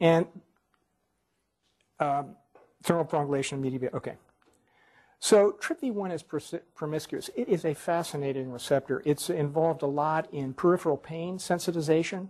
[0.00, 0.26] And
[2.00, 2.36] um,
[2.82, 4.16] thermal prolongation mediated, okay.
[5.20, 6.24] So TRPV1 is
[6.74, 7.30] promiscuous.
[7.36, 9.02] It is a fascinating receptor.
[9.04, 12.28] It's involved a lot in peripheral pain sensitization,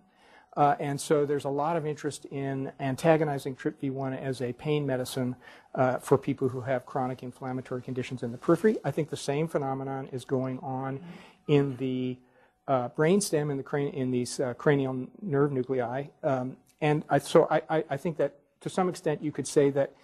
[0.57, 5.35] uh, and so there's a lot of interest in antagonizing TRPV1 as a pain medicine
[5.75, 8.77] uh, for people who have chronic inflammatory conditions in the periphery.
[8.85, 11.01] I think the same phenomenon is going on
[11.49, 12.19] in the
[12.69, 16.05] uh, brainstem in, the crani- in these uh, cranial nerve nuclei.
[16.23, 19.71] Um, and I, so I, I, I think that to some extent you could say
[19.71, 19.95] that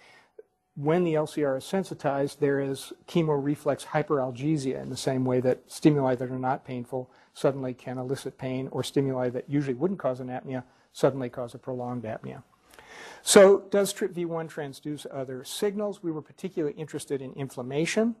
[0.75, 6.15] when the LCR is sensitized, there is chemoreflex hyperalgesia in the same way that stimuli
[6.15, 10.27] that are not painful suddenly can elicit pain, or stimuli that usually wouldn't cause an
[10.27, 12.43] apnea suddenly cause a prolonged apnea.
[13.21, 16.03] So, does TRPV1 transduce other signals?
[16.03, 18.15] We were particularly interested in inflammation.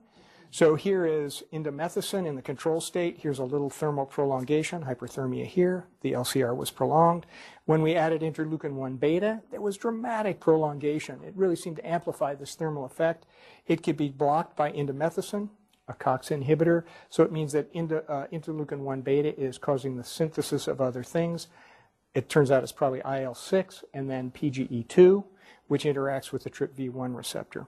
[0.51, 3.17] So, here is indomethacin in the control state.
[3.19, 5.87] Here's a little thermal prolongation, hyperthermia here.
[6.01, 7.25] The LCR was prolonged.
[7.65, 11.23] When we added interleukin 1 beta, there was dramatic prolongation.
[11.25, 13.25] It really seemed to amplify this thermal effect.
[13.67, 15.49] It could be blocked by indomethacin
[15.89, 16.83] a COX inhibitor.
[17.09, 21.47] So it means that uh, interleukin 1 beta is causing the synthesis of other things.
[22.13, 25.23] It turns out it's probably IL 6 and then PGE2,
[25.67, 27.67] which interacts with the TRPV1 receptor.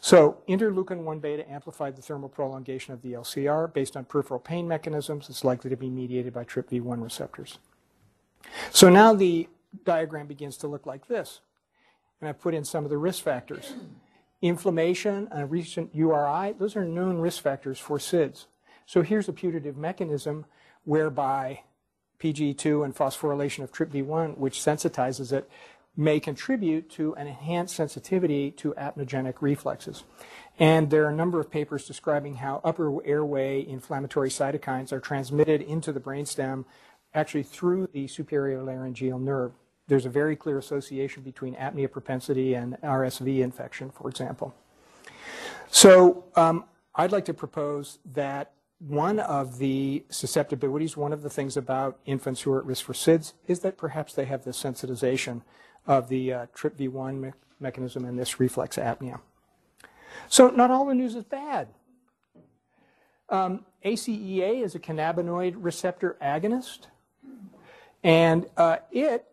[0.00, 4.68] So interleukin 1 beta amplified the thermal prolongation of the LCR based on peripheral pain
[4.68, 5.28] mechanisms.
[5.28, 7.58] It's likely to be mediated by TRPV1 receptors.
[8.70, 9.48] So now the
[9.84, 11.40] diagram begins to look like this.
[12.20, 13.74] And I put in some of the risk factors
[14.40, 18.46] inflammation, and recent URI, those are known risk factors for SIDS.
[18.86, 20.46] So here's a putative mechanism
[20.84, 21.62] whereby
[22.20, 25.48] PG2 and phosphorylation of TRPV1, which sensitizes it,
[25.96, 30.04] may contribute to an enhanced sensitivity to apnogenic reflexes.
[30.58, 35.60] And there are a number of papers describing how upper airway inflammatory cytokines are transmitted
[35.60, 36.64] into the brainstem
[37.14, 39.52] actually through the superior laryngeal nerve
[39.88, 44.54] there's a very clear association between apnea propensity and RSV infection, for example.
[45.70, 46.64] So um,
[46.94, 52.42] I'd like to propose that one of the susceptibilities, one of the things about infants
[52.42, 55.42] who are at risk for SIDS is that perhaps they have the sensitization
[55.86, 59.20] of the uh, TRPV1 me- mechanism and this reflex apnea.
[60.28, 61.68] So not all the news is bad.
[63.30, 66.86] Um, ACEA is a cannabinoid receptor agonist,
[68.02, 69.24] and uh, it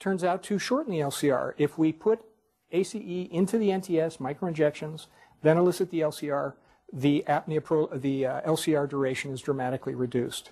[0.00, 1.52] turns out to shorten the LCR.
[1.58, 2.24] If we put
[2.72, 5.06] ACE into the NTS, microinjections,
[5.42, 6.54] then elicit the LCR,
[6.92, 10.50] the apnea pro, the uh, LCR duration is dramatically reduced.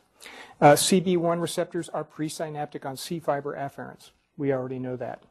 [0.61, 4.11] Uh, CB1 receptors are presynaptic on C fiber afferents.
[4.36, 5.22] We already know that.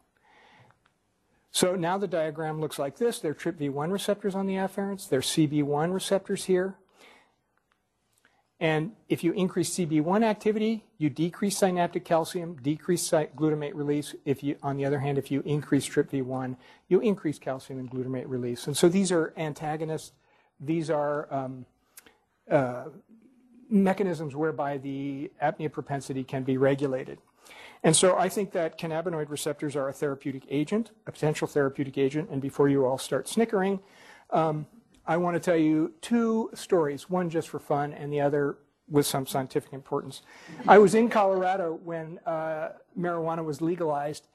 [1.51, 3.19] So now the diagram looks like this.
[3.19, 5.09] There are TRPV1 receptors on the afferents.
[5.09, 6.75] There are CB1 receptors here.
[8.59, 14.15] And if you increase CB1 activity, you decrease synaptic calcium, decrease glutamate release.
[14.25, 16.55] If you, on the other hand, if you increase TRPV1,
[16.87, 18.65] you increase calcium and glutamate release.
[18.65, 20.11] And so these are antagonists.
[20.59, 21.67] These are um,
[22.49, 22.85] uh,
[23.69, 27.19] mechanisms whereby the apnea propensity can be regulated.
[27.83, 32.29] And so I think that cannabinoid receptors are a therapeutic agent, a potential therapeutic agent.
[32.31, 33.79] And before you all start snickering,
[34.31, 34.65] um,
[35.07, 38.57] I want to tell you two stories, one just for fun and the other
[38.89, 40.21] with some scientific importance.
[40.67, 44.27] I was in Colorado when uh, marijuana was legalized,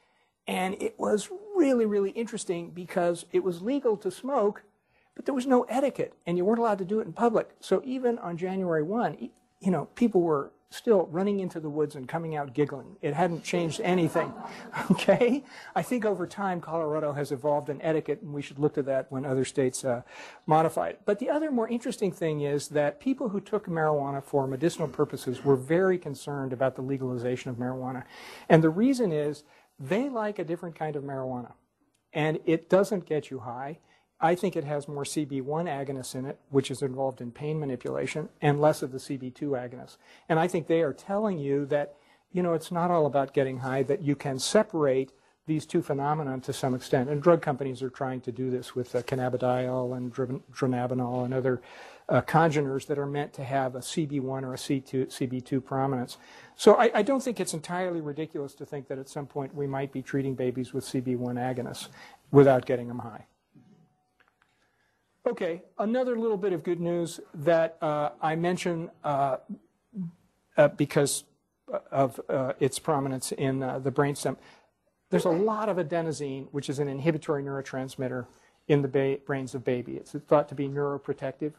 [0.47, 4.63] and it was really, really interesting because it was legal to smoke,
[5.15, 7.51] but there was no etiquette, and you weren't allowed to do it in public.
[7.61, 12.09] So even on January 1, you know, people were still running into the woods and
[12.09, 12.97] coming out giggling.
[13.03, 14.33] It hadn't changed anything.
[14.91, 15.45] Okay?
[15.75, 19.11] I think over time, Colorado has evolved an etiquette, and we should look to that
[19.11, 20.03] when other states uh,
[20.47, 21.01] modify it.
[21.05, 25.45] But the other more interesting thing is that people who took marijuana for medicinal purposes
[25.45, 28.05] were very concerned about the legalization of marijuana.
[28.49, 29.45] And the reason is
[29.79, 31.53] they like a different kind of marijuana.
[32.13, 33.79] And it doesn't get you high.
[34.23, 38.29] I think it has more CB1 agonists in it, which is involved in pain manipulation,
[38.41, 39.97] and less of the CB2 agonists.
[40.29, 41.97] And I think they are telling you that,
[42.33, 45.11] you know, it's not all about getting high, that you can separate
[45.47, 47.11] these two phenomena to some extent.
[47.11, 51.61] And drug companies are trying to do this with uh, cannabidiol and dronabinol and other
[52.09, 56.17] uh, congeners that are meant to have a CB1 or a C2, CB2 prominence.
[56.55, 59.67] So I, I, don't think it's entirely ridiculous to think that at some point we
[59.67, 61.89] might be treating babies with CB1 agonists
[62.31, 63.27] without getting them high.
[65.25, 69.37] Okay, another little bit of good news that uh, I mention uh,
[70.57, 71.23] uh, because
[71.93, 74.37] of uh, its prominence in uh, the brainstem.
[75.11, 78.27] There's a lot of adenosine, which is an inhibitory neurotransmitter
[78.67, 79.93] in the ba brains of baby.
[79.93, 81.53] It's thought to be neuroprotective.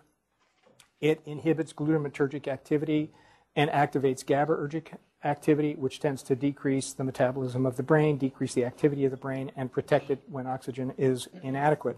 [1.00, 3.12] It inhibits glutamatergic activity
[3.56, 8.66] and activates GABAergic activity, which tends to decrease the metabolism of the brain, decrease the
[8.66, 11.98] activity of the brain, and protect it when oxygen is inadequate.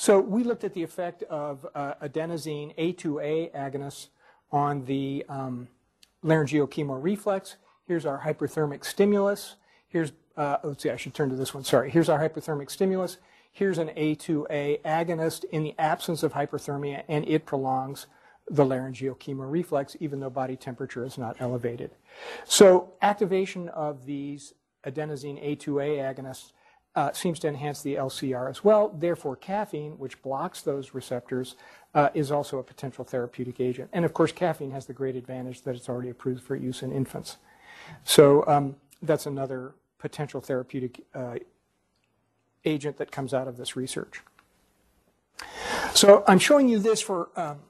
[0.00, 4.06] So we looked at the effect of uh, adenosine A2A agonists
[4.52, 5.66] on the um,
[6.22, 7.56] laryngeal chemoreflex.
[7.84, 9.56] Here's our hyperthermic stimulus.
[9.88, 11.64] Here's, uh, let's see, I should turn to this one.
[11.64, 11.90] Sorry.
[11.90, 13.16] Here's our hyperthermic stimulus.
[13.50, 18.06] Here's an A2A agonist in the absence of hyperthermia, and it prolongs
[18.48, 21.90] the laryngeal chemoreflex, even though body temperature is not elevated.
[22.44, 24.54] So activation of these
[24.86, 26.52] adenosine A2A agonists
[26.98, 28.88] uh, seems to enhance the LCR as well.
[28.88, 31.54] Therefore, caffeine, which blocks those receptors,
[31.94, 33.88] uh, is also a potential therapeutic agent.
[33.92, 36.90] And of course, caffeine has the great advantage that it's already approved for use in
[36.90, 37.36] infants.
[38.02, 41.36] So um, that's another potential therapeutic uh,
[42.64, 44.22] agent that comes out of this research.
[45.94, 47.60] So I'm showing you this for um,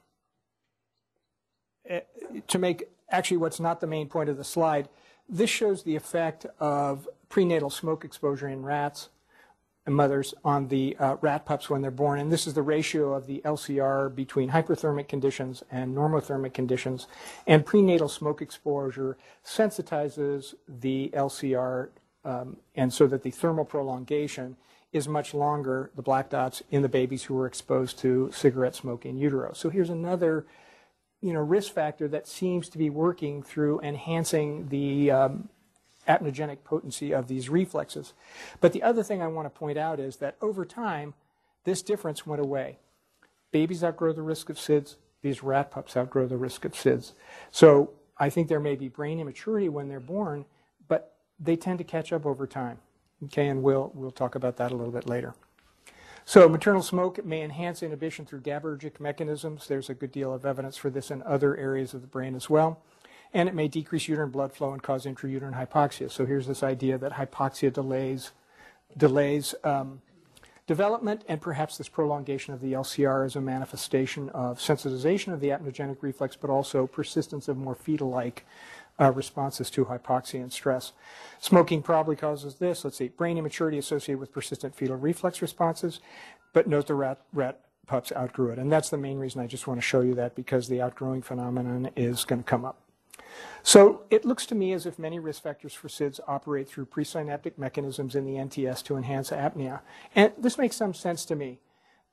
[1.87, 1.99] eh,
[2.47, 4.89] to make actually what's not the main point of the slide.
[5.29, 9.09] This shows the effect of prenatal smoke exposure in rats
[9.87, 12.19] mothers on the uh, rat pups when they're born.
[12.19, 17.07] And this is the ratio of the LCR between hyperthermic conditions and normothermic conditions.
[17.47, 21.89] And prenatal smoke exposure sensitizes the LCR,
[22.25, 24.57] um, and so that the thermal prolongation
[24.91, 29.05] is much longer, the black dots, in the babies who were exposed to cigarette smoke
[29.05, 29.53] in utero.
[29.53, 30.45] So here's another
[31.21, 35.49] you know, risk factor that seems to be working through enhancing the um,
[36.09, 38.13] apnogenic potency of these reflexes.
[38.59, 41.13] But the other thing I want to point out is that over time,
[41.63, 42.79] this difference went away.
[43.51, 44.95] Babies outgrow the risk of SIDS.
[45.21, 47.13] These rat pups outgrow the risk of SIDS.
[47.51, 50.45] So I think there may be brain immaturity when they're born,
[50.87, 52.79] but they tend to catch up over time.
[53.25, 55.35] Okay, and we'll, we'll talk about that a little bit later.
[56.25, 59.67] So maternal smoke may enhance inhibition through GABAergic mechanisms.
[59.67, 62.49] There's a good deal of evidence for this in other areas of the brain as
[62.49, 62.81] well
[63.33, 66.11] and it may decrease uterine blood flow and cause intrauterine hypoxia.
[66.11, 68.31] So here's this idea that hypoxia delays
[68.97, 70.01] delays um,
[70.65, 75.49] development, and perhaps this prolongation of the LCR is a manifestation of sensitization of the
[75.49, 78.45] apnogenic reflex, but also persistence of more fetal-like
[78.99, 80.91] uh, responses to hypoxia and stress.
[81.39, 82.83] Smoking probably causes this.
[82.83, 86.01] Let's see, brain immaturity associated with persistent fetal reflex responses,
[86.53, 88.59] but note the rat, rat pups outgrew it.
[88.59, 91.23] And that's the main reason I just want to show you that because the outgrowing
[91.23, 92.79] phenomenon is going to come up.
[93.63, 97.57] So it looks to me as if many risk factors for SIDS operate through presynaptic
[97.57, 99.81] mechanisms in the NTS to enhance apnea.
[100.15, 101.59] And this makes some sense to me.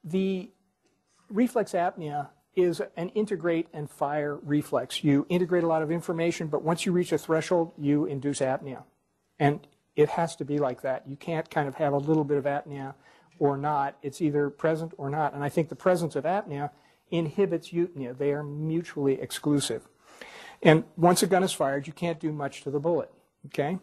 [0.04, 0.50] The
[1.30, 5.04] reflex apnea is an integrate and fire reflex.
[5.04, 8.84] You integrate a lot of information, but once you reach a threshold, you induce apnea.
[9.38, 11.06] And it has to be like that.
[11.06, 12.94] You can't kind of have a little bit of apnea
[13.38, 13.96] or not.
[14.02, 15.34] It's either present or not.
[15.34, 16.70] And I think the presence of apnea
[17.10, 18.16] inhibits euthymia.
[18.16, 19.88] They are mutually exclusive.
[20.62, 23.10] And once a gun is fired, you can't do much to the bullet.
[23.46, 23.78] Okay?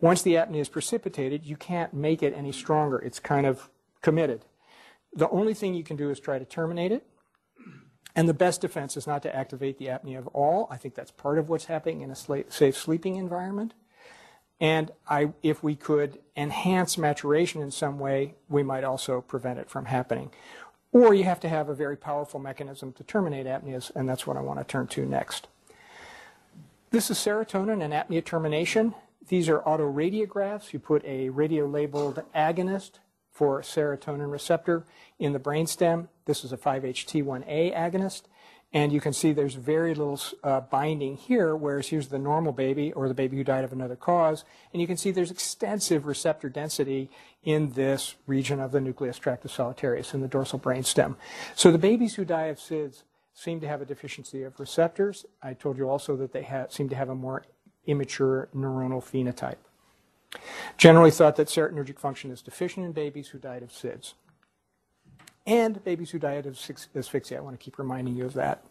[0.00, 2.98] Once the apnea is precipitated, you can't make it any stronger.
[2.98, 3.68] It's kind of
[4.02, 4.44] committed.
[5.12, 7.06] The only thing you can do is try to terminate it.
[8.14, 10.66] And the best defense is not to activate the apnea at all.
[10.70, 13.74] I think that's part of what's happening in a safe sleeping environment.
[14.60, 19.70] And I, if we could enhance maturation in some way, we might also prevent it
[19.70, 20.32] from happening.
[20.92, 24.36] or you have to have a very powerful mechanism to terminate apneas, and that's what
[24.36, 25.48] I want to turn to next.
[26.90, 28.94] This is serotonin and apnea termination.
[29.28, 30.72] These are autoradiographs.
[30.72, 32.92] You put a radio-labeled agonist
[33.30, 34.86] for serotonin receptor
[35.18, 36.08] in the brainstem.
[36.24, 38.22] This is a 5-HT1A agonist.
[38.72, 42.90] And you can see there's very little uh, binding here, whereas here's the normal baby
[42.94, 44.44] or the baby who died of another cause.
[44.72, 47.10] And you can see there's extensive receptor density
[47.42, 51.16] in this region of the nucleus tractus solitarius in the dorsal brainstem.
[51.54, 53.02] So the babies who die of SIDS
[53.38, 55.24] seem to have a deficiency of receptors.
[55.40, 57.44] I told you also that they have, seem to have a more
[57.86, 59.58] immature neuronal phenotype.
[60.76, 64.14] Generally thought that serotonergic function is deficient in babies who died of SIDS
[65.46, 67.38] and babies who died of asphyxia.
[67.38, 68.64] I want to keep reminding you of that.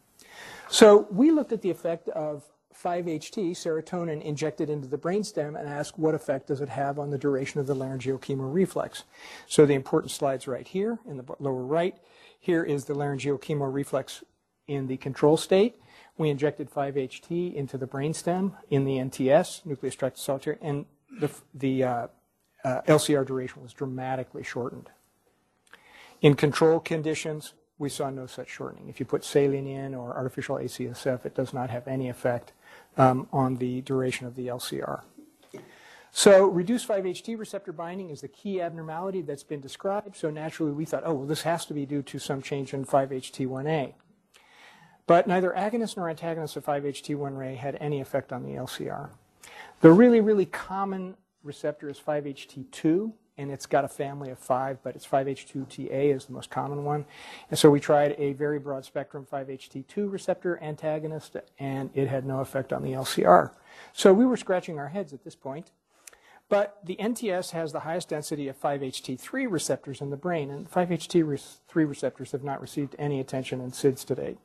[0.67, 2.43] So we looked at the effect of
[2.75, 7.17] 5-HT, serotonin, injected into the brainstem and asked what effect does it have on the
[7.17, 9.03] duration of the laryngeal chemoreflex.
[9.47, 11.95] So the important slide's right here in the lower right.
[12.37, 14.23] Here is the laryngeal chemoreflex
[14.67, 15.75] in the control state.
[16.17, 20.85] We injected 5-HT into the brainstem in the NTS, nucleus tractus solitary, and
[21.19, 22.07] the, the uh,
[22.63, 24.89] uh, LCR duration was dramatically shortened.
[26.21, 28.89] In control conditions, we saw no such shortening.
[28.89, 32.53] If you put saline in or artificial ACSF, it does not have any effect
[32.97, 35.01] um, on the duration of the LCR.
[36.11, 40.15] So reduced 5-HT receptor binding is the key abnormality that's been described.
[40.15, 42.85] So naturally we thought, oh, well, this has to be due to some change in
[42.85, 43.93] 5-HT1A.
[45.07, 49.09] But neither agonist nor antagonist of 5-HT1A had any effect on the LCR.
[49.79, 54.95] The really, really common receptor is 5-HT2, and it's got a family of five, but
[54.95, 57.05] it's 5-HT2TA is the most common one.
[57.49, 62.39] And so we tried a very broad spectrum 5-HT2 receptor antagonist, and it had no
[62.39, 63.51] effect on the LCR.
[63.93, 65.71] So we were scratching our heads at this point.
[66.49, 71.59] But the NTS has the highest density of 5-HT3 receptors in the brain, and 5-HT3
[71.73, 74.37] receptors have not received any attention in SIDS to date.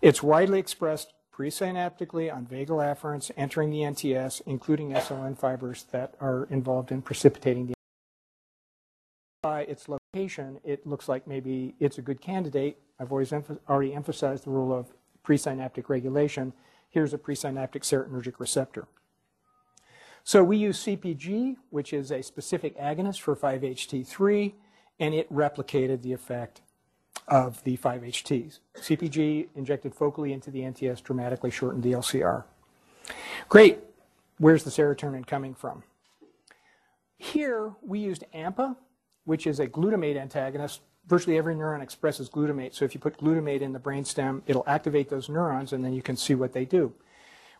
[0.00, 6.44] It's widely expressed presynaptically on vagal afferents entering the NTS, including SLN fibers that are
[6.50, 7.76] involved in precipitating the
[9.46, 12.78] by its location, it looks like maybe it's a good candidate.
[12.98, 14.92] I've always emph already emphasized the role of
[15.24, 16.52] presynaptic regulation.
[16.88, 18.88] Here's a presynaptic serotonergic receptor.
[20.26, 24.54] So we use CPG, which is a specific agonist for 5-HT3,
[24.98, 26.62] and it replicated the effect
[27.28, 28.58] of the 5-HTs.
[28.76, 32.42] CPG injected focally into the NTS dramatically shortened the LCR.
[33.48, 33.78] Great.
[34.38, 35.84] Where's the serotonin coming from?
[37.16, 38.74] Here, we used AMPA,
[39.26, 40.80] which is a glutamate antagonist.
[41.06, 42.74] Virtually every neuron expresses glutamate.
[42.74, 46.02] So if you put glutamate in the brainstem, it'll activate those neurons, and then you
[46.02, 46.92] can see what they do.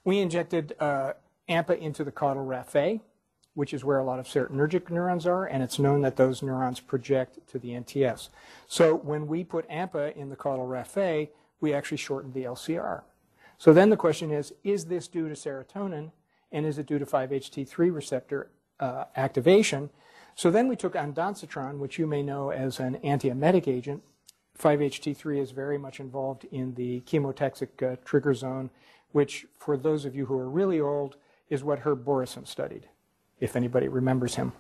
[0.03, 1.13] We injected uh,
[1.49, 3.01] AMPA into the caudal raphe,
[3.55, 6.81] which is where a lot of serotonergic neurons are, and it's known that those neurons
[6.81, 8.29] project to the NTS.
[8.67, 11.29] So when we put AMPA in the caudal raphe,
[11.61, 13.03] we actually shortened the LCR.
[13.59, 16.11] So then the question is, is this due to serotonin,
[16.53, 19.91] and is it due to 5-HT3 receptor uh, activation?
[20.35, 24.03] So then we took ondansetron, which you may know as an antiemetic agent.
[24.59, 28.71] 5-HT3 is very much involved in the chemotaxic uh, trigger zone,
[29.13, 31.17] which, for those of you who are really old,
[31.49, 32.89] is what Herb Borysen studied,
[33.41, 34.53] if anybody remembers him.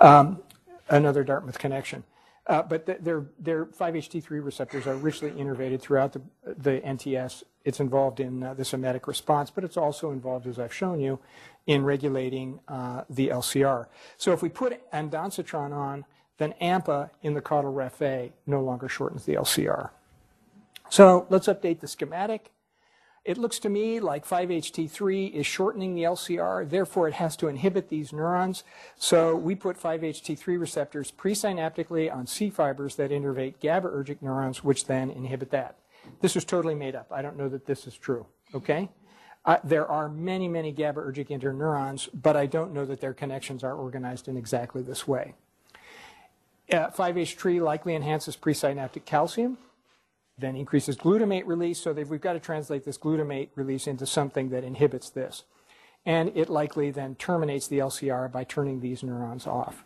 [0.00, 0.42] Um,
[0.88, 2.04] another Dartmouth connection.
[2.46, 7.44] Uh, but their, their 5-HT3 receptors are richly innervated throughout the, the NTS.
[7.64, 11.20] It's involved in uh, this emetic response, but it's also involved, as I've shown you,
[11.66, 13.86] in regulating uh, the LCR.
[14.16, 16.04] So if we put ondansetron on,
[16.38, 19.90] then AMPA in the caudal raphe no longer shortens the LCR.
[20.88, 22.50] So let's update the schematic.
[23.30, 27.88] It looks to me like 5-HT3 is shortening the LCR, therefore it has to inhibit
[27.88, 28.64] these neurons.
[28.96, 35.10] So we put 5-HT3 receptors presynaptically on C fibers that innervate GABAergic neurons, which then
[35.10, 35.76] inhibit that.
[36.20, 37.06] This is totally made up.
[37.12, 38.90] I don't know that this is true, okay?
[39.44, 43.74] Uh, there are many, many GABAergic interneurons, but I don't know that their connections are
[43.76, 45.34] organized in exactly this way.
[46.72, 49.56] Uh, 5-HT3 likely enhances presynaptic calcium,
[50.40, 51.80] then increases glutamate release.
[51.80, 55.44] So we've got to translate this glutamate release into something that inhibits this.
[56.06, 59.84] And it likely then terminates the LCR by turning these neurons off.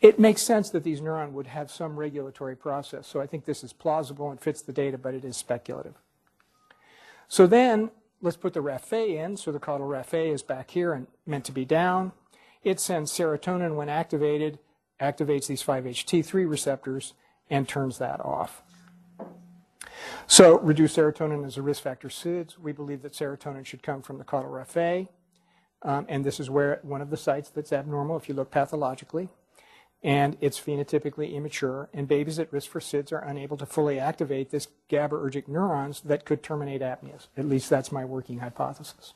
[0.00, 3.06] It makes sense that these neurons would have some regulatory process.
[3.06, 5.94] So I think this is plausible and fits the data, but it is speculative.
[7.28, 7.90] So then
[8.22, 9.36] let's put the raphe in.
[9.36, 12.12] So the caudal raphe is back here and meant to be down.
[12.62, 14.58] It sends serotonin when activated,
[15.00, 17.14] activates these 5-HT3 receptors,
[17.48, 18.62] and turns that off.
[20.26, 22.58] So reduced serotonin is a risk factor SIDS.
[22.58, 25.08] We believe that serotonin should come from the caudal.
[25.82, 29.28] Um, and this is where one of the sites that's abnormal if you look pathologically.
[30.02, 34.50] and it's phenotypically immature, and babies at risk for SIDS are unable to fully activate
[34.50, 37.28] this GABAergic neurons that could terminate apneas.
[37.36, 39.14] At least that's my working hypothesis.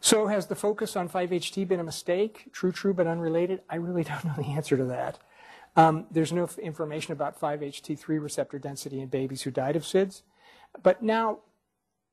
[0.00, 2.50] So has the focus on 5-HT been a mistake?
[2.52, 3.62] True, true, but unrelated?
[3.70, 5.18] I really don't know the answer to that.
[5.76, 10.22] Um, there's no information about 5-HT3 receptor density in babies who died of SIDS.
[10.82, 11.40] But now,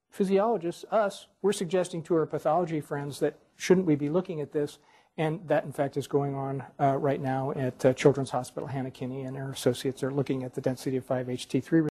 [0.09, 4.79] physiologists, us, we're suggesting to our pathology friends that shouldn't we be looking at this?
[5.17, 8.91] And that, in fact, is going on uh, right now at uh, Children's Hospital Hannah
[8.91, 11.87] Kinney, and our associates are looking at the density of 5-HT3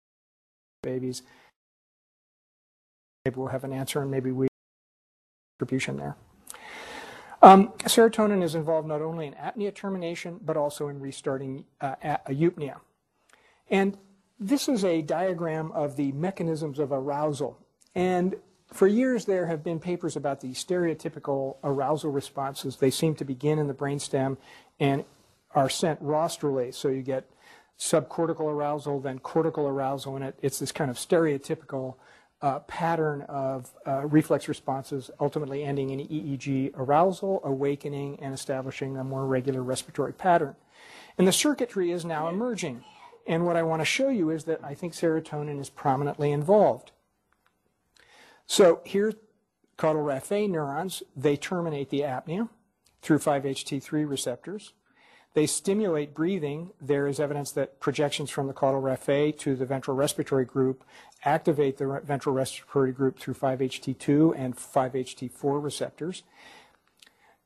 [0.83, 1.23] babies.
[3.25, 4.49] Maybe we'll have an answer, and maybe we
[5.59, 6.16] contribution there.
[7.41, 12.34] Um, serotonin is involved not only in apnea termination, but also in restarting uh, a-
[12.34, 12.80] eupnea.
[13.70, 13.97] And
[14.41, 17.59] this is a diagram of the mechanisms of arousal.
[17.95, 18.36] And
[18.72, 22.76] for years, there have been papers about the stereotypical arousal responses.
[22.76, 24.36] They seem to begin in the brainstem
[24.78, 25.05] and
[25.55, 26.72] are sent rostrally.
[26.72, 27.24] So you get
[27.78, 31.95] subcortical arousal, then cortical arousal, and it, it's this kind of stereotypical
[32.41, 39.05] uh, pattern of uh, reflex responses, ultimately ending in EEG arousal, awakening, and establishing a
[39.05, 40.55] more regular respiratory pattern.
[41.16, 42.84] And the circuitry is now emerging.
[43.26, 46.93] And what I want to show you is that I think serotonin is prominently involved.
[48.47, 49.12] So here,
[49.76, 52.49] caudal raphe neurons, they terminate the apnea
[53.03, 54.72] through 5-HT3 receptors.
[55.35, 56.70] They stimulate breathing.
[56.81, 60.85] There is evidence that projections from the caudal raphe to the ventral respiratory group
[61.24, 66.22] activate the ventral respiratory group through 5-HT2 and 5-HT4 receptors.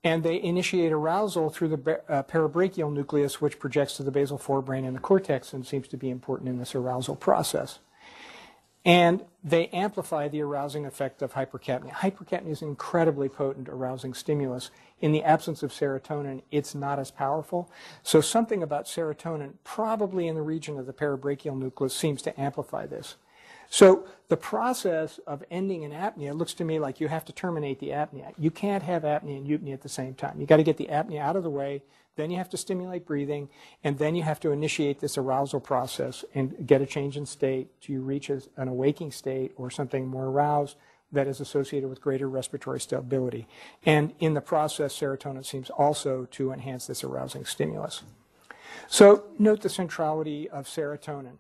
[0.05, 4.87] And they initiate arousal through the uh, parabrachial nucleus, which projects to the basal forebrain
[4.87, 7.79] and the cortex and seems to be important in this arousal process.
[8.85, 11.93] And they amplify the arousing effect of hypercapnia.
[11.93, 14.73] Hypercapnia is an incredibly potent arousing stimulus.
[15.03, 17.71] In the absence of serotonin, it's not as powerful.
[18.03, 22.87] So something about serotonin, probably in the region of the parabrachial nucleus, seems to amplify
[22.87, 23.17] this.
[23.69, 27.81] So the process of ending an apnea looks to me like you have to terminate
[27.81, 28.33] the apnea.
[28.39, 30.39] You can't have apnea and eupnea at the same time.
[30.39, 31.83] You got to get the apnea out of the way,
[32.15, 33.49] then you have to stimulate breathing,
[33.83, 37.81] and then you have to initiate this arousal process and get a change in state
[37.83, 40.77] to reach an awaking state or something more aroused
[41.13, 43.47] that is associated with greater respiratory stability.
[43.85, 48.03] And in the process, serotonin seems also to enhance this arousing stimulus.
[48.89, 51.39] So note the centrality of serotonin.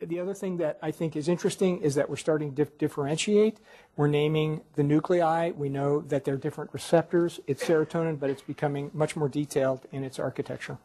[0.00, 3.58] The other thing that I think is interesting is that we're starting to dif- differentiate.
[3.96, 5.50] We're naming the nuclei.
[5.50, 7.38] We know that they're different receptors.
[7.46, 10.78] It's serotonin, but it's becoming much more detailed in its architecture.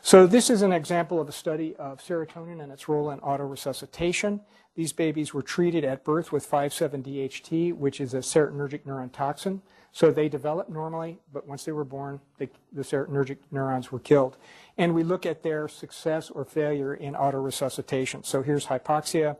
[0.00, 4.40] So this is an example of a study of serotonin and its role in autoresuscitation.
[4.74, 9.60] These babies were treated at birth with 5,7-DHT, which is a serotonergic neuron toxin.
[9.90, 14.36] So they developed normally, but once they were born, they, the serotonergic neurons were killed.
[14.76, 18.24] And we look at their success or failure in autoresuscitation.
[18.24, 19.36] So here's hypoxia.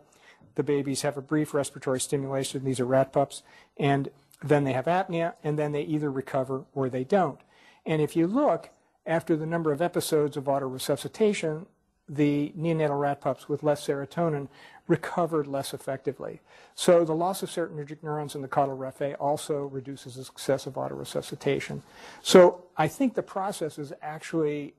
[0.57, 2.65] The babies have a brief respiratory stimulation.
[2.65, 3.43] These are rat pups.
[3.77, 4.09] And
[4.43, 7.41] then they have apnea, and then they either recover or they don't.
[7.87, 8.71] And if you look,
[9.09, 11.67] after the number of episodes of autoresuscitation,
[12.09, 14.49] the neonatal rat pups with less serotonin
[14.87, 16.41] recovered less effectively.
[16.75, 20.75] So the loss of serotonergic neurons in the caudal raphe also reduces the success of
[20.75, 21.83] autoresuscitation.
[22.23, 24.75] So I think the process is actually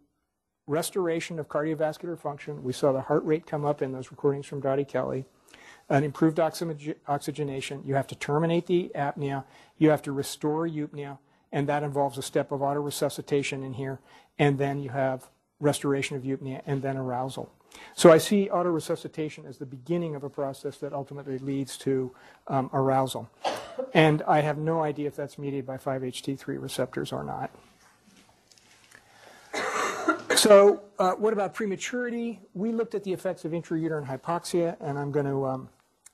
[0.66, 2.64] restoration of cardiovascular function.
[2.64, 5.26] We saw the heart rate come up in those recordings from Dottie Kelly.
[5.90, 7.84] An improved oxygenation.
[7.84, 9.46] You have to terminate the apnea.
[9.78, 11.18] You have to restore eupnea,
[11.52, 14.00] and that involves a step of autoresuscitation in here.
[14.38, 15.30] And then you have
[15.60, 17.52] restoration of eupnea and then arousal.
[17.96, 22.12] So I see autoresuscitation as the beginning of a process that ultimately leads to
[22.48, 23.30] um, arousal.
[23.94, 27.52] And I have no idea if that's mediated by 5-HT3 receptors or not.
[30.36, 32.40] So uh, what about prematurity?
[32.54, 35.70] We looked at the effects of intrauterine hypoxia, and I'm going to um,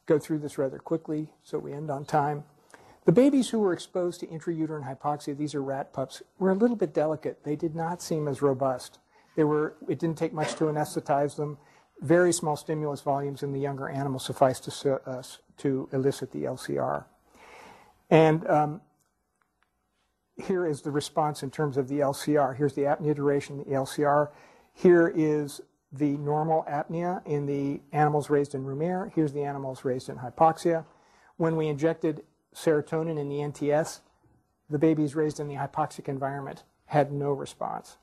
[0.08, 2.44] go through this rather quickly so we end on time.
[3.06, 6.76] The babies who were exposed to intrauterine hypoxia, these are rat pups, were a little
[6.76, 7.44] bit delicate.
[7.44, 8.98] They did not seem as robust.
[9.36, 11.60] They were, it didn't take much to anesthetize them.
[12.02, 15.24] Very small stimulus volumes in the younger animals sufficed to, uh,
[15.58, 17.06] to elicit the LCR.
[18.10, 18.82] And um,
[20.36, 22.56] here is the response in terms of the LCR.
[22.56, 24.30] Here's the apnea duration, the LCR.
[24.74, 29.12] Here is the normal apnea in the animals raised in room air.
[29.16, 30.86] Here's the animals raised in hypoxia.
[31.38, 32.24] When we injected
[32.56, 34.00] serotonin in the NTS,
[34.70, 37.98] the babies raised in the hypoxic environment had no response,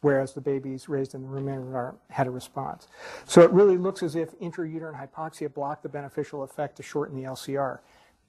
[0.00, 2.88] whereas the babies raised in the room environment had a response.
[3.26, 7.28] So it really looks as if intrauterine hypoxia blocked the beneficial effect to shorten the
[7.28, 7.80] LCR,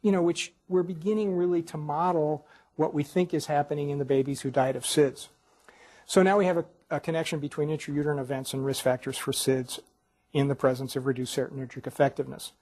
[0.01, 4.05] you know, which we're beginning really to model what we think is happening in the
[4.05, 5.27] babies who died of SIDS.
[6.05, 9.79] So now we have a, a connection between intrauterine events and risk factors for SIDS
[10.33, 12.53] in the presence of reduced serotonergic effectiveness.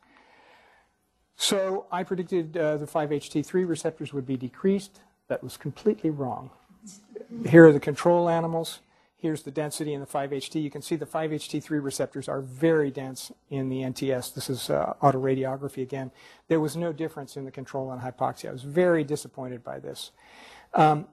[1.38, 5.02] So I predicted uh, the 5-HT3 receptors would be decreased.
[5.28, 6.50] That was completely wrong.
[7.48, 8.80] Here are the control animals.
[9.18, 10.62] Here's the density in the 5-HT.
[10.62, 14.34] You can see the 5-HT3 receptors are very dense in the NTS.
[14.34, 16.12] This is uh, autoradiography again.
[16.48, 18.50] There was no difference in the control on hypoxia.
[18.50, 20.12] I was very disappointed by this.
[20.74, 21.08] Um,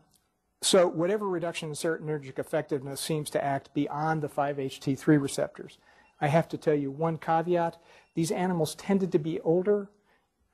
[0.61, 5.79] so whatever reduction in serotonergic effectiveness seems to act beyond the 5-HT3 receptors.
[6.21, 7.79] I have to tell you one caveat.
[8.15, 9.89] These animals tended to be older.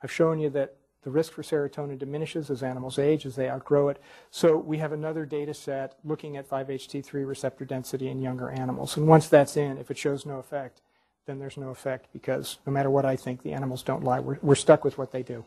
[0.01, 3.87] I've shown you that the risk for serotonin diminishes as animals age, as they outgrow
[3.87, 4.01] it.
[4.31, 8.97] So we have another data set looking at 5-HT3 receptor density in younger animals.
[8.97, 10.81] And once that's in, if it shows no effect,
[11.25, 14.19] then there's no effect because no matter what I think, the animals don't lie.
[14.19, 15.45] We're, we're stuck with what they do.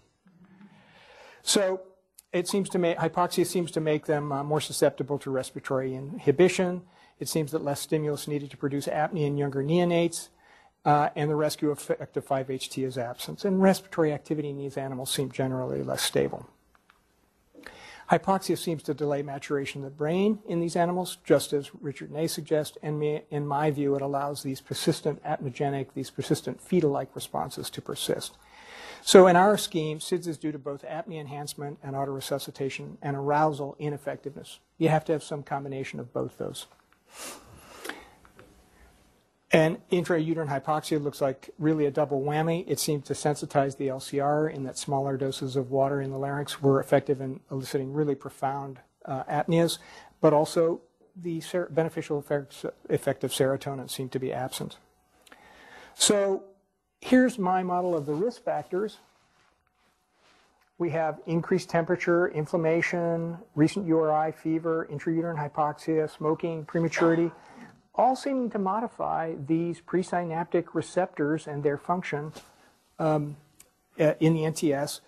[1.43, 1.83] So
[2.33, 6.83] it seems to make, hypoxia seems to make them uh, more susceptible to respiratory inhibition.
[7.19, 10.29] It seems that less stimulus needed to produce apnea in younger neonates.
[10.85, 13.45] Uh, and the rescue effect of 5-HT is absent.
[13.45, 16.49] And respiratory activity in these animals seem generally less stable.
[18.11, 22.27] Hypoxia seems to delay maturation of the brain in these animals, just as Richard Ney
[22.27, 27.71] suggests, and me, in my view, it allows these persistent apnogenic, these persistent fetal-like responses
[27.71, 28.37] to persist.
[29.01, 33.77] So in our scheme, SIDS is due to both apnea enhancement and autoresuscitation and arousal
[33.79, 34.59] ineffectiveness.
[34.79, 36.67] You have to have some combination of both those.
[39.53, 42.65] And intrauterine hypoxia looks like really a double whammy.
[42.67, 46.63] It seemed to sensitize the LCR in that smaller doses of water in the larynx
[46.63, 49.79] were effective in eliciting really profound uh, apneas,
[50.23, 50.81] but also
[51.15, 54.79] the ser- beneficial effects, effect of serotonin seemed to be absent.
[55.95, 56.45] So
[57.03, 59.01] here's my model of the risk factors.
[60.79, 67.31] We have increased temperature, inflammation, recent URI, fever, intrauterine hypoxia, smoking, prematurity
[67.95, 72.33] all seeming to modify these presynaptic receptors and their function
[72.99, 73.37] um,
[74.01, 75.01] uh, in the NTS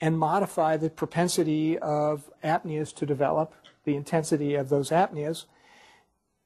[0.00, 5.44] and modify the propensity of apneas to develop, the intensity of those apneas.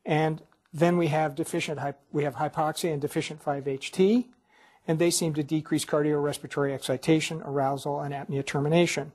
[0.04, 0.42] And
[0.72, 1.80] then we have deficient,
[2.12, 4.26] we have hypoxia and deficient 5-HT,
[4.86, 9.12] and they seem to decrease cardiorespiratory excitation, arousal, and apnea termination.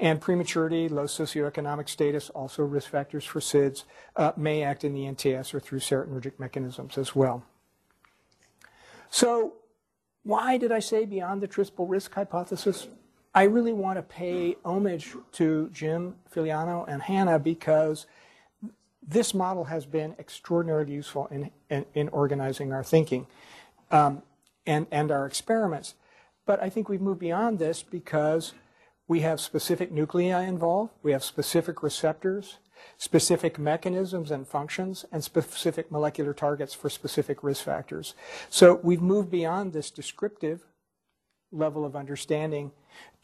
[0.00, 3.84] And prematurity, low socioeconomic status, also risk factors for SIDS,
[4.16, 7.44] uh, may act in the NTS or through serotonergic mechanisms as well.
[9.10, 9.54] So,
[10.22, 12.88] why did I say beyond the triple risk hypothesis?
[13.34, 18.06] I really want to pay homage to Jim Filiano and Hannah because
[19.06, 23.26] this model has been extraordinarily useful in, in, in organizing our thinking
[23.90, 24.22] um,
[24.66, 25.94] and, and our experiments.
[26.46, 28.54] But I think we've moved beyond this because
[29.10, 32.58] we have specific nuclei involved, we have specific receptors,
[32.96, 38.14] specific mechanisms and functions, and specific molecular targets for specific risk factors.
[38.50, 40.64] So we've moved beyond this descriptive
[41.50, 42.70] level of understanding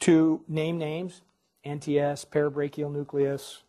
[0.01, 1.21] to name names,
[1.65, 3.63] NTS, parabrachial nucleus,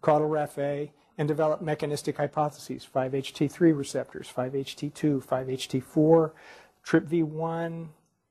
[0.00, 6.30] caudal raphe, and develop mechanistic hypotheses, 5-HT3 receptors, 5-HT2, 5-HT4,
[6.86, 7.88] TRPV1,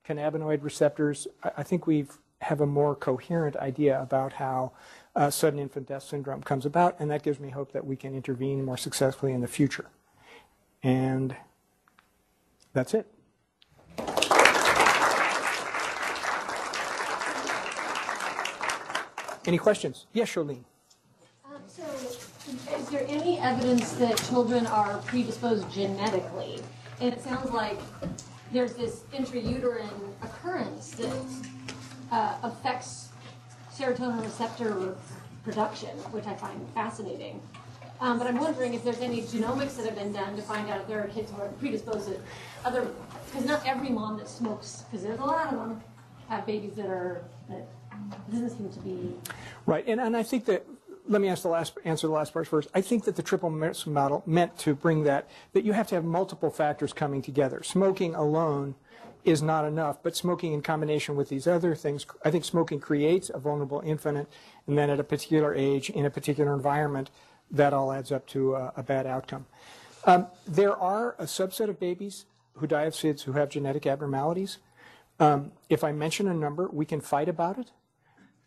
[0.07, 1.27] cannabinoid receptors.
[1.57, 4.71] I think we've have a more coherent idea about how
[5.15, 8.15] uh, sudden infant death syndrome comes about, and that gives me hope that we can
[8.15, 9.85] intervene more successfully in the future.
[10.81, 11.35] And
[12.73, 13.07] that's it.
[19.45, 20.05] Any questions?
[20.13, 20.63] Yes, Charlene.
[21.45, 26.59] Um, so, is there any evidence that children are predisposed genetically?
[27.01, 27.79] And it sounds like
[28.53, 29.89] there's this intrauterine
[30.21, 31.13] occurrence that
[32.13, 33.09] uh, affects
[33.73, 34.95] serotonin receptor
[35.43, 37.41] production, which I find fascinating.
[37.99, 40.81] Um, but I'm wondering if there's any genomics that have been done to find out
[40.81, 42.19] if there are kids who are predisposed to
[42.65, 42.87] other,
[43.25, 45.81] because not every mom that smokes, because there's a lot of them,
[46.29, 47.65] have babies that are, that
[48.31, 49.13] doesn't seem to be.
[49.65, 50.65] Right, and, and I think that,
[51.07, 52.69] let me ask the last, answer the last part first.
[52.73, 55.95] I think that the triple risk model meant to bring that, that you have to
[55.95, 57.63] have multiple factors coming together.
[57.63, 58.75] Smoking alone
[59.25, 60.01] is not enough.
[60.03, 64.27] But smoking in combination with these other things, I think smoking creates a vulnerable infant,
[64.67, 67.09] and then at a particular age, in a particular environment,
[67.51, 69.45] that all adds up to a, a bad outcome.
[70.05, 74.57] Um, there are a subset of babies who die of SIDS who have genetic abnormalities.
[75.19, 77.71] Um, if I mention a number, we can fight about it,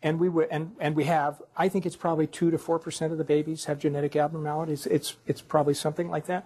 [0.03, 1.41] and we would, and, and we have.
[1.55, 4.85] I think it's probably two to four percent of the babies have genetic abnormalities.
[4.85, 6.45] It's it's probably something like that.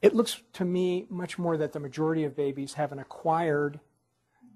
[0.00, 3.80] It looks to me much more that the majority of babies have an acquired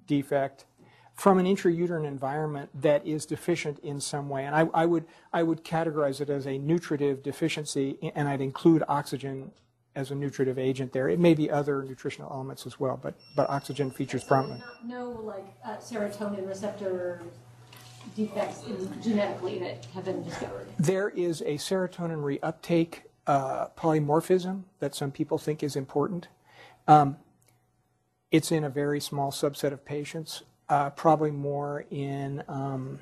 [0.07, 0.67] defect
[1.15, 4.45] from an intrauterine environment that is deficient in some way.
[4.47, 8.83] And I, I, would, I would categorize it as a nutritive deficiency, and I'd include
[8.89, 9.51] oxygen
[9.95, 11.09] as a nutritive agent there.
[11.09, 14.65] It may be other nutritional elements as well, but, but oxygen features prominently.
[14.87, 17.23] No, like uh, serotonin receptor
[18.17, 20.67] defects in, genetically that have been discovered.
[20.79, 26.29] There is a serotonin reuptake uh, polymorphism that some people think is important.
[26.89, 27.17] Um,
[28.31, 32.99] it's in a very small subset of patients, uh, probably more in um,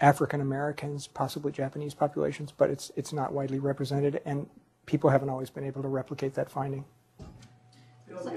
[0.00, 4.48] African Americans, possibly Japanese populations, but it's it's not widely represented, and
[4.86, 6.84] people haven't always been able to replicate that finding.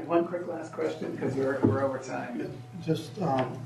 [0.06, 2.52] One quick last question, because we're, we're over time.
[2.86, 3.58] Just um,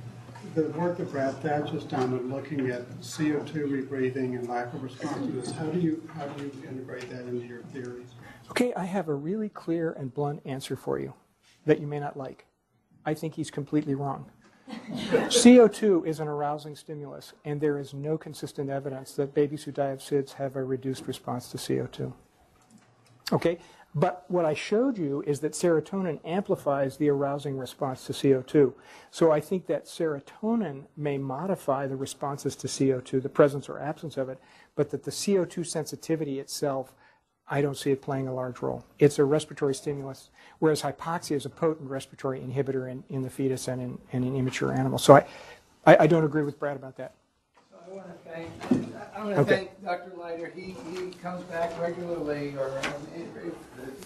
[0.56, 4.84] the work that Brad Thach has done in looking at CO2 rebreathing and lack of
[4.84, 8.08] responsiveness, how do you, how do you integrate that into your theories?
[8.52, 11.14] Okay, I have a really clear and blunt answer for you
[11.66, 12.45] that you may not like.
[13.06, 14.32] I think he's completely wrong.
[14.89, 19.89] CO2 is an arousing stimulus, and there is no consistent evidence that babies who die
[19.89, 22.14] of SIDS have a reduced response to CO2.
[23.32, 23.60] Okay,
[23.96, 28.74] but what I showed you is that serotonin amplifies the arousing response to CO2.
[29.10, 34.18] So I think that serotonin may modify the responses to CO2, the presence or absence
[34.18, 34.40] of it,
[34.76, 36.94] but that the CO2 sensitivity itself,
[37.50, 38.86] I don't see it playing a large role.
[39.00, 40.30] It's a respiratory stimulus,
[40.60, 44.74] whereas hypoxia is a potent respiratory inhibitor in, in the fetus and in, and immature
[44.74, 45.04] animals.
[45.04, 45.26] So I,
[45.86, 47.16] I, I don't agree with Brad about that.
[47.90, 48.50] I want to thank,
[49.16, 49.56] I want to Okay.
[49.56, 50.12] thank Dr.
[50.20, 50.52] Leiter.
[50.54, 53.52] He, he comes back regularly, or um, every,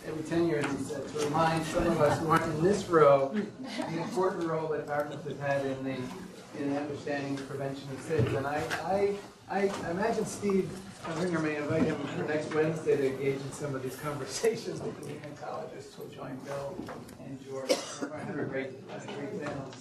[0.07, 3.33] every 10 years, he said, to remind some of us who aren't in this row,
[3.33, 5.95] the important role that Dartmouth has had in the,
[6.61, 8.37] in understanding the prevention of SIDS.
[8.37, 9.17] And I, I,
[9.49, 10.69] I imagine Steve
[11.17, 14.95] Ringer may invite him for next Wednesday to engage in some of these conversations with
[15.01, 16.77] the hematologists who'll join Bill
[17.25, 17.71] and George.
[18.01, 19.71] We're going to have a great, a great panel.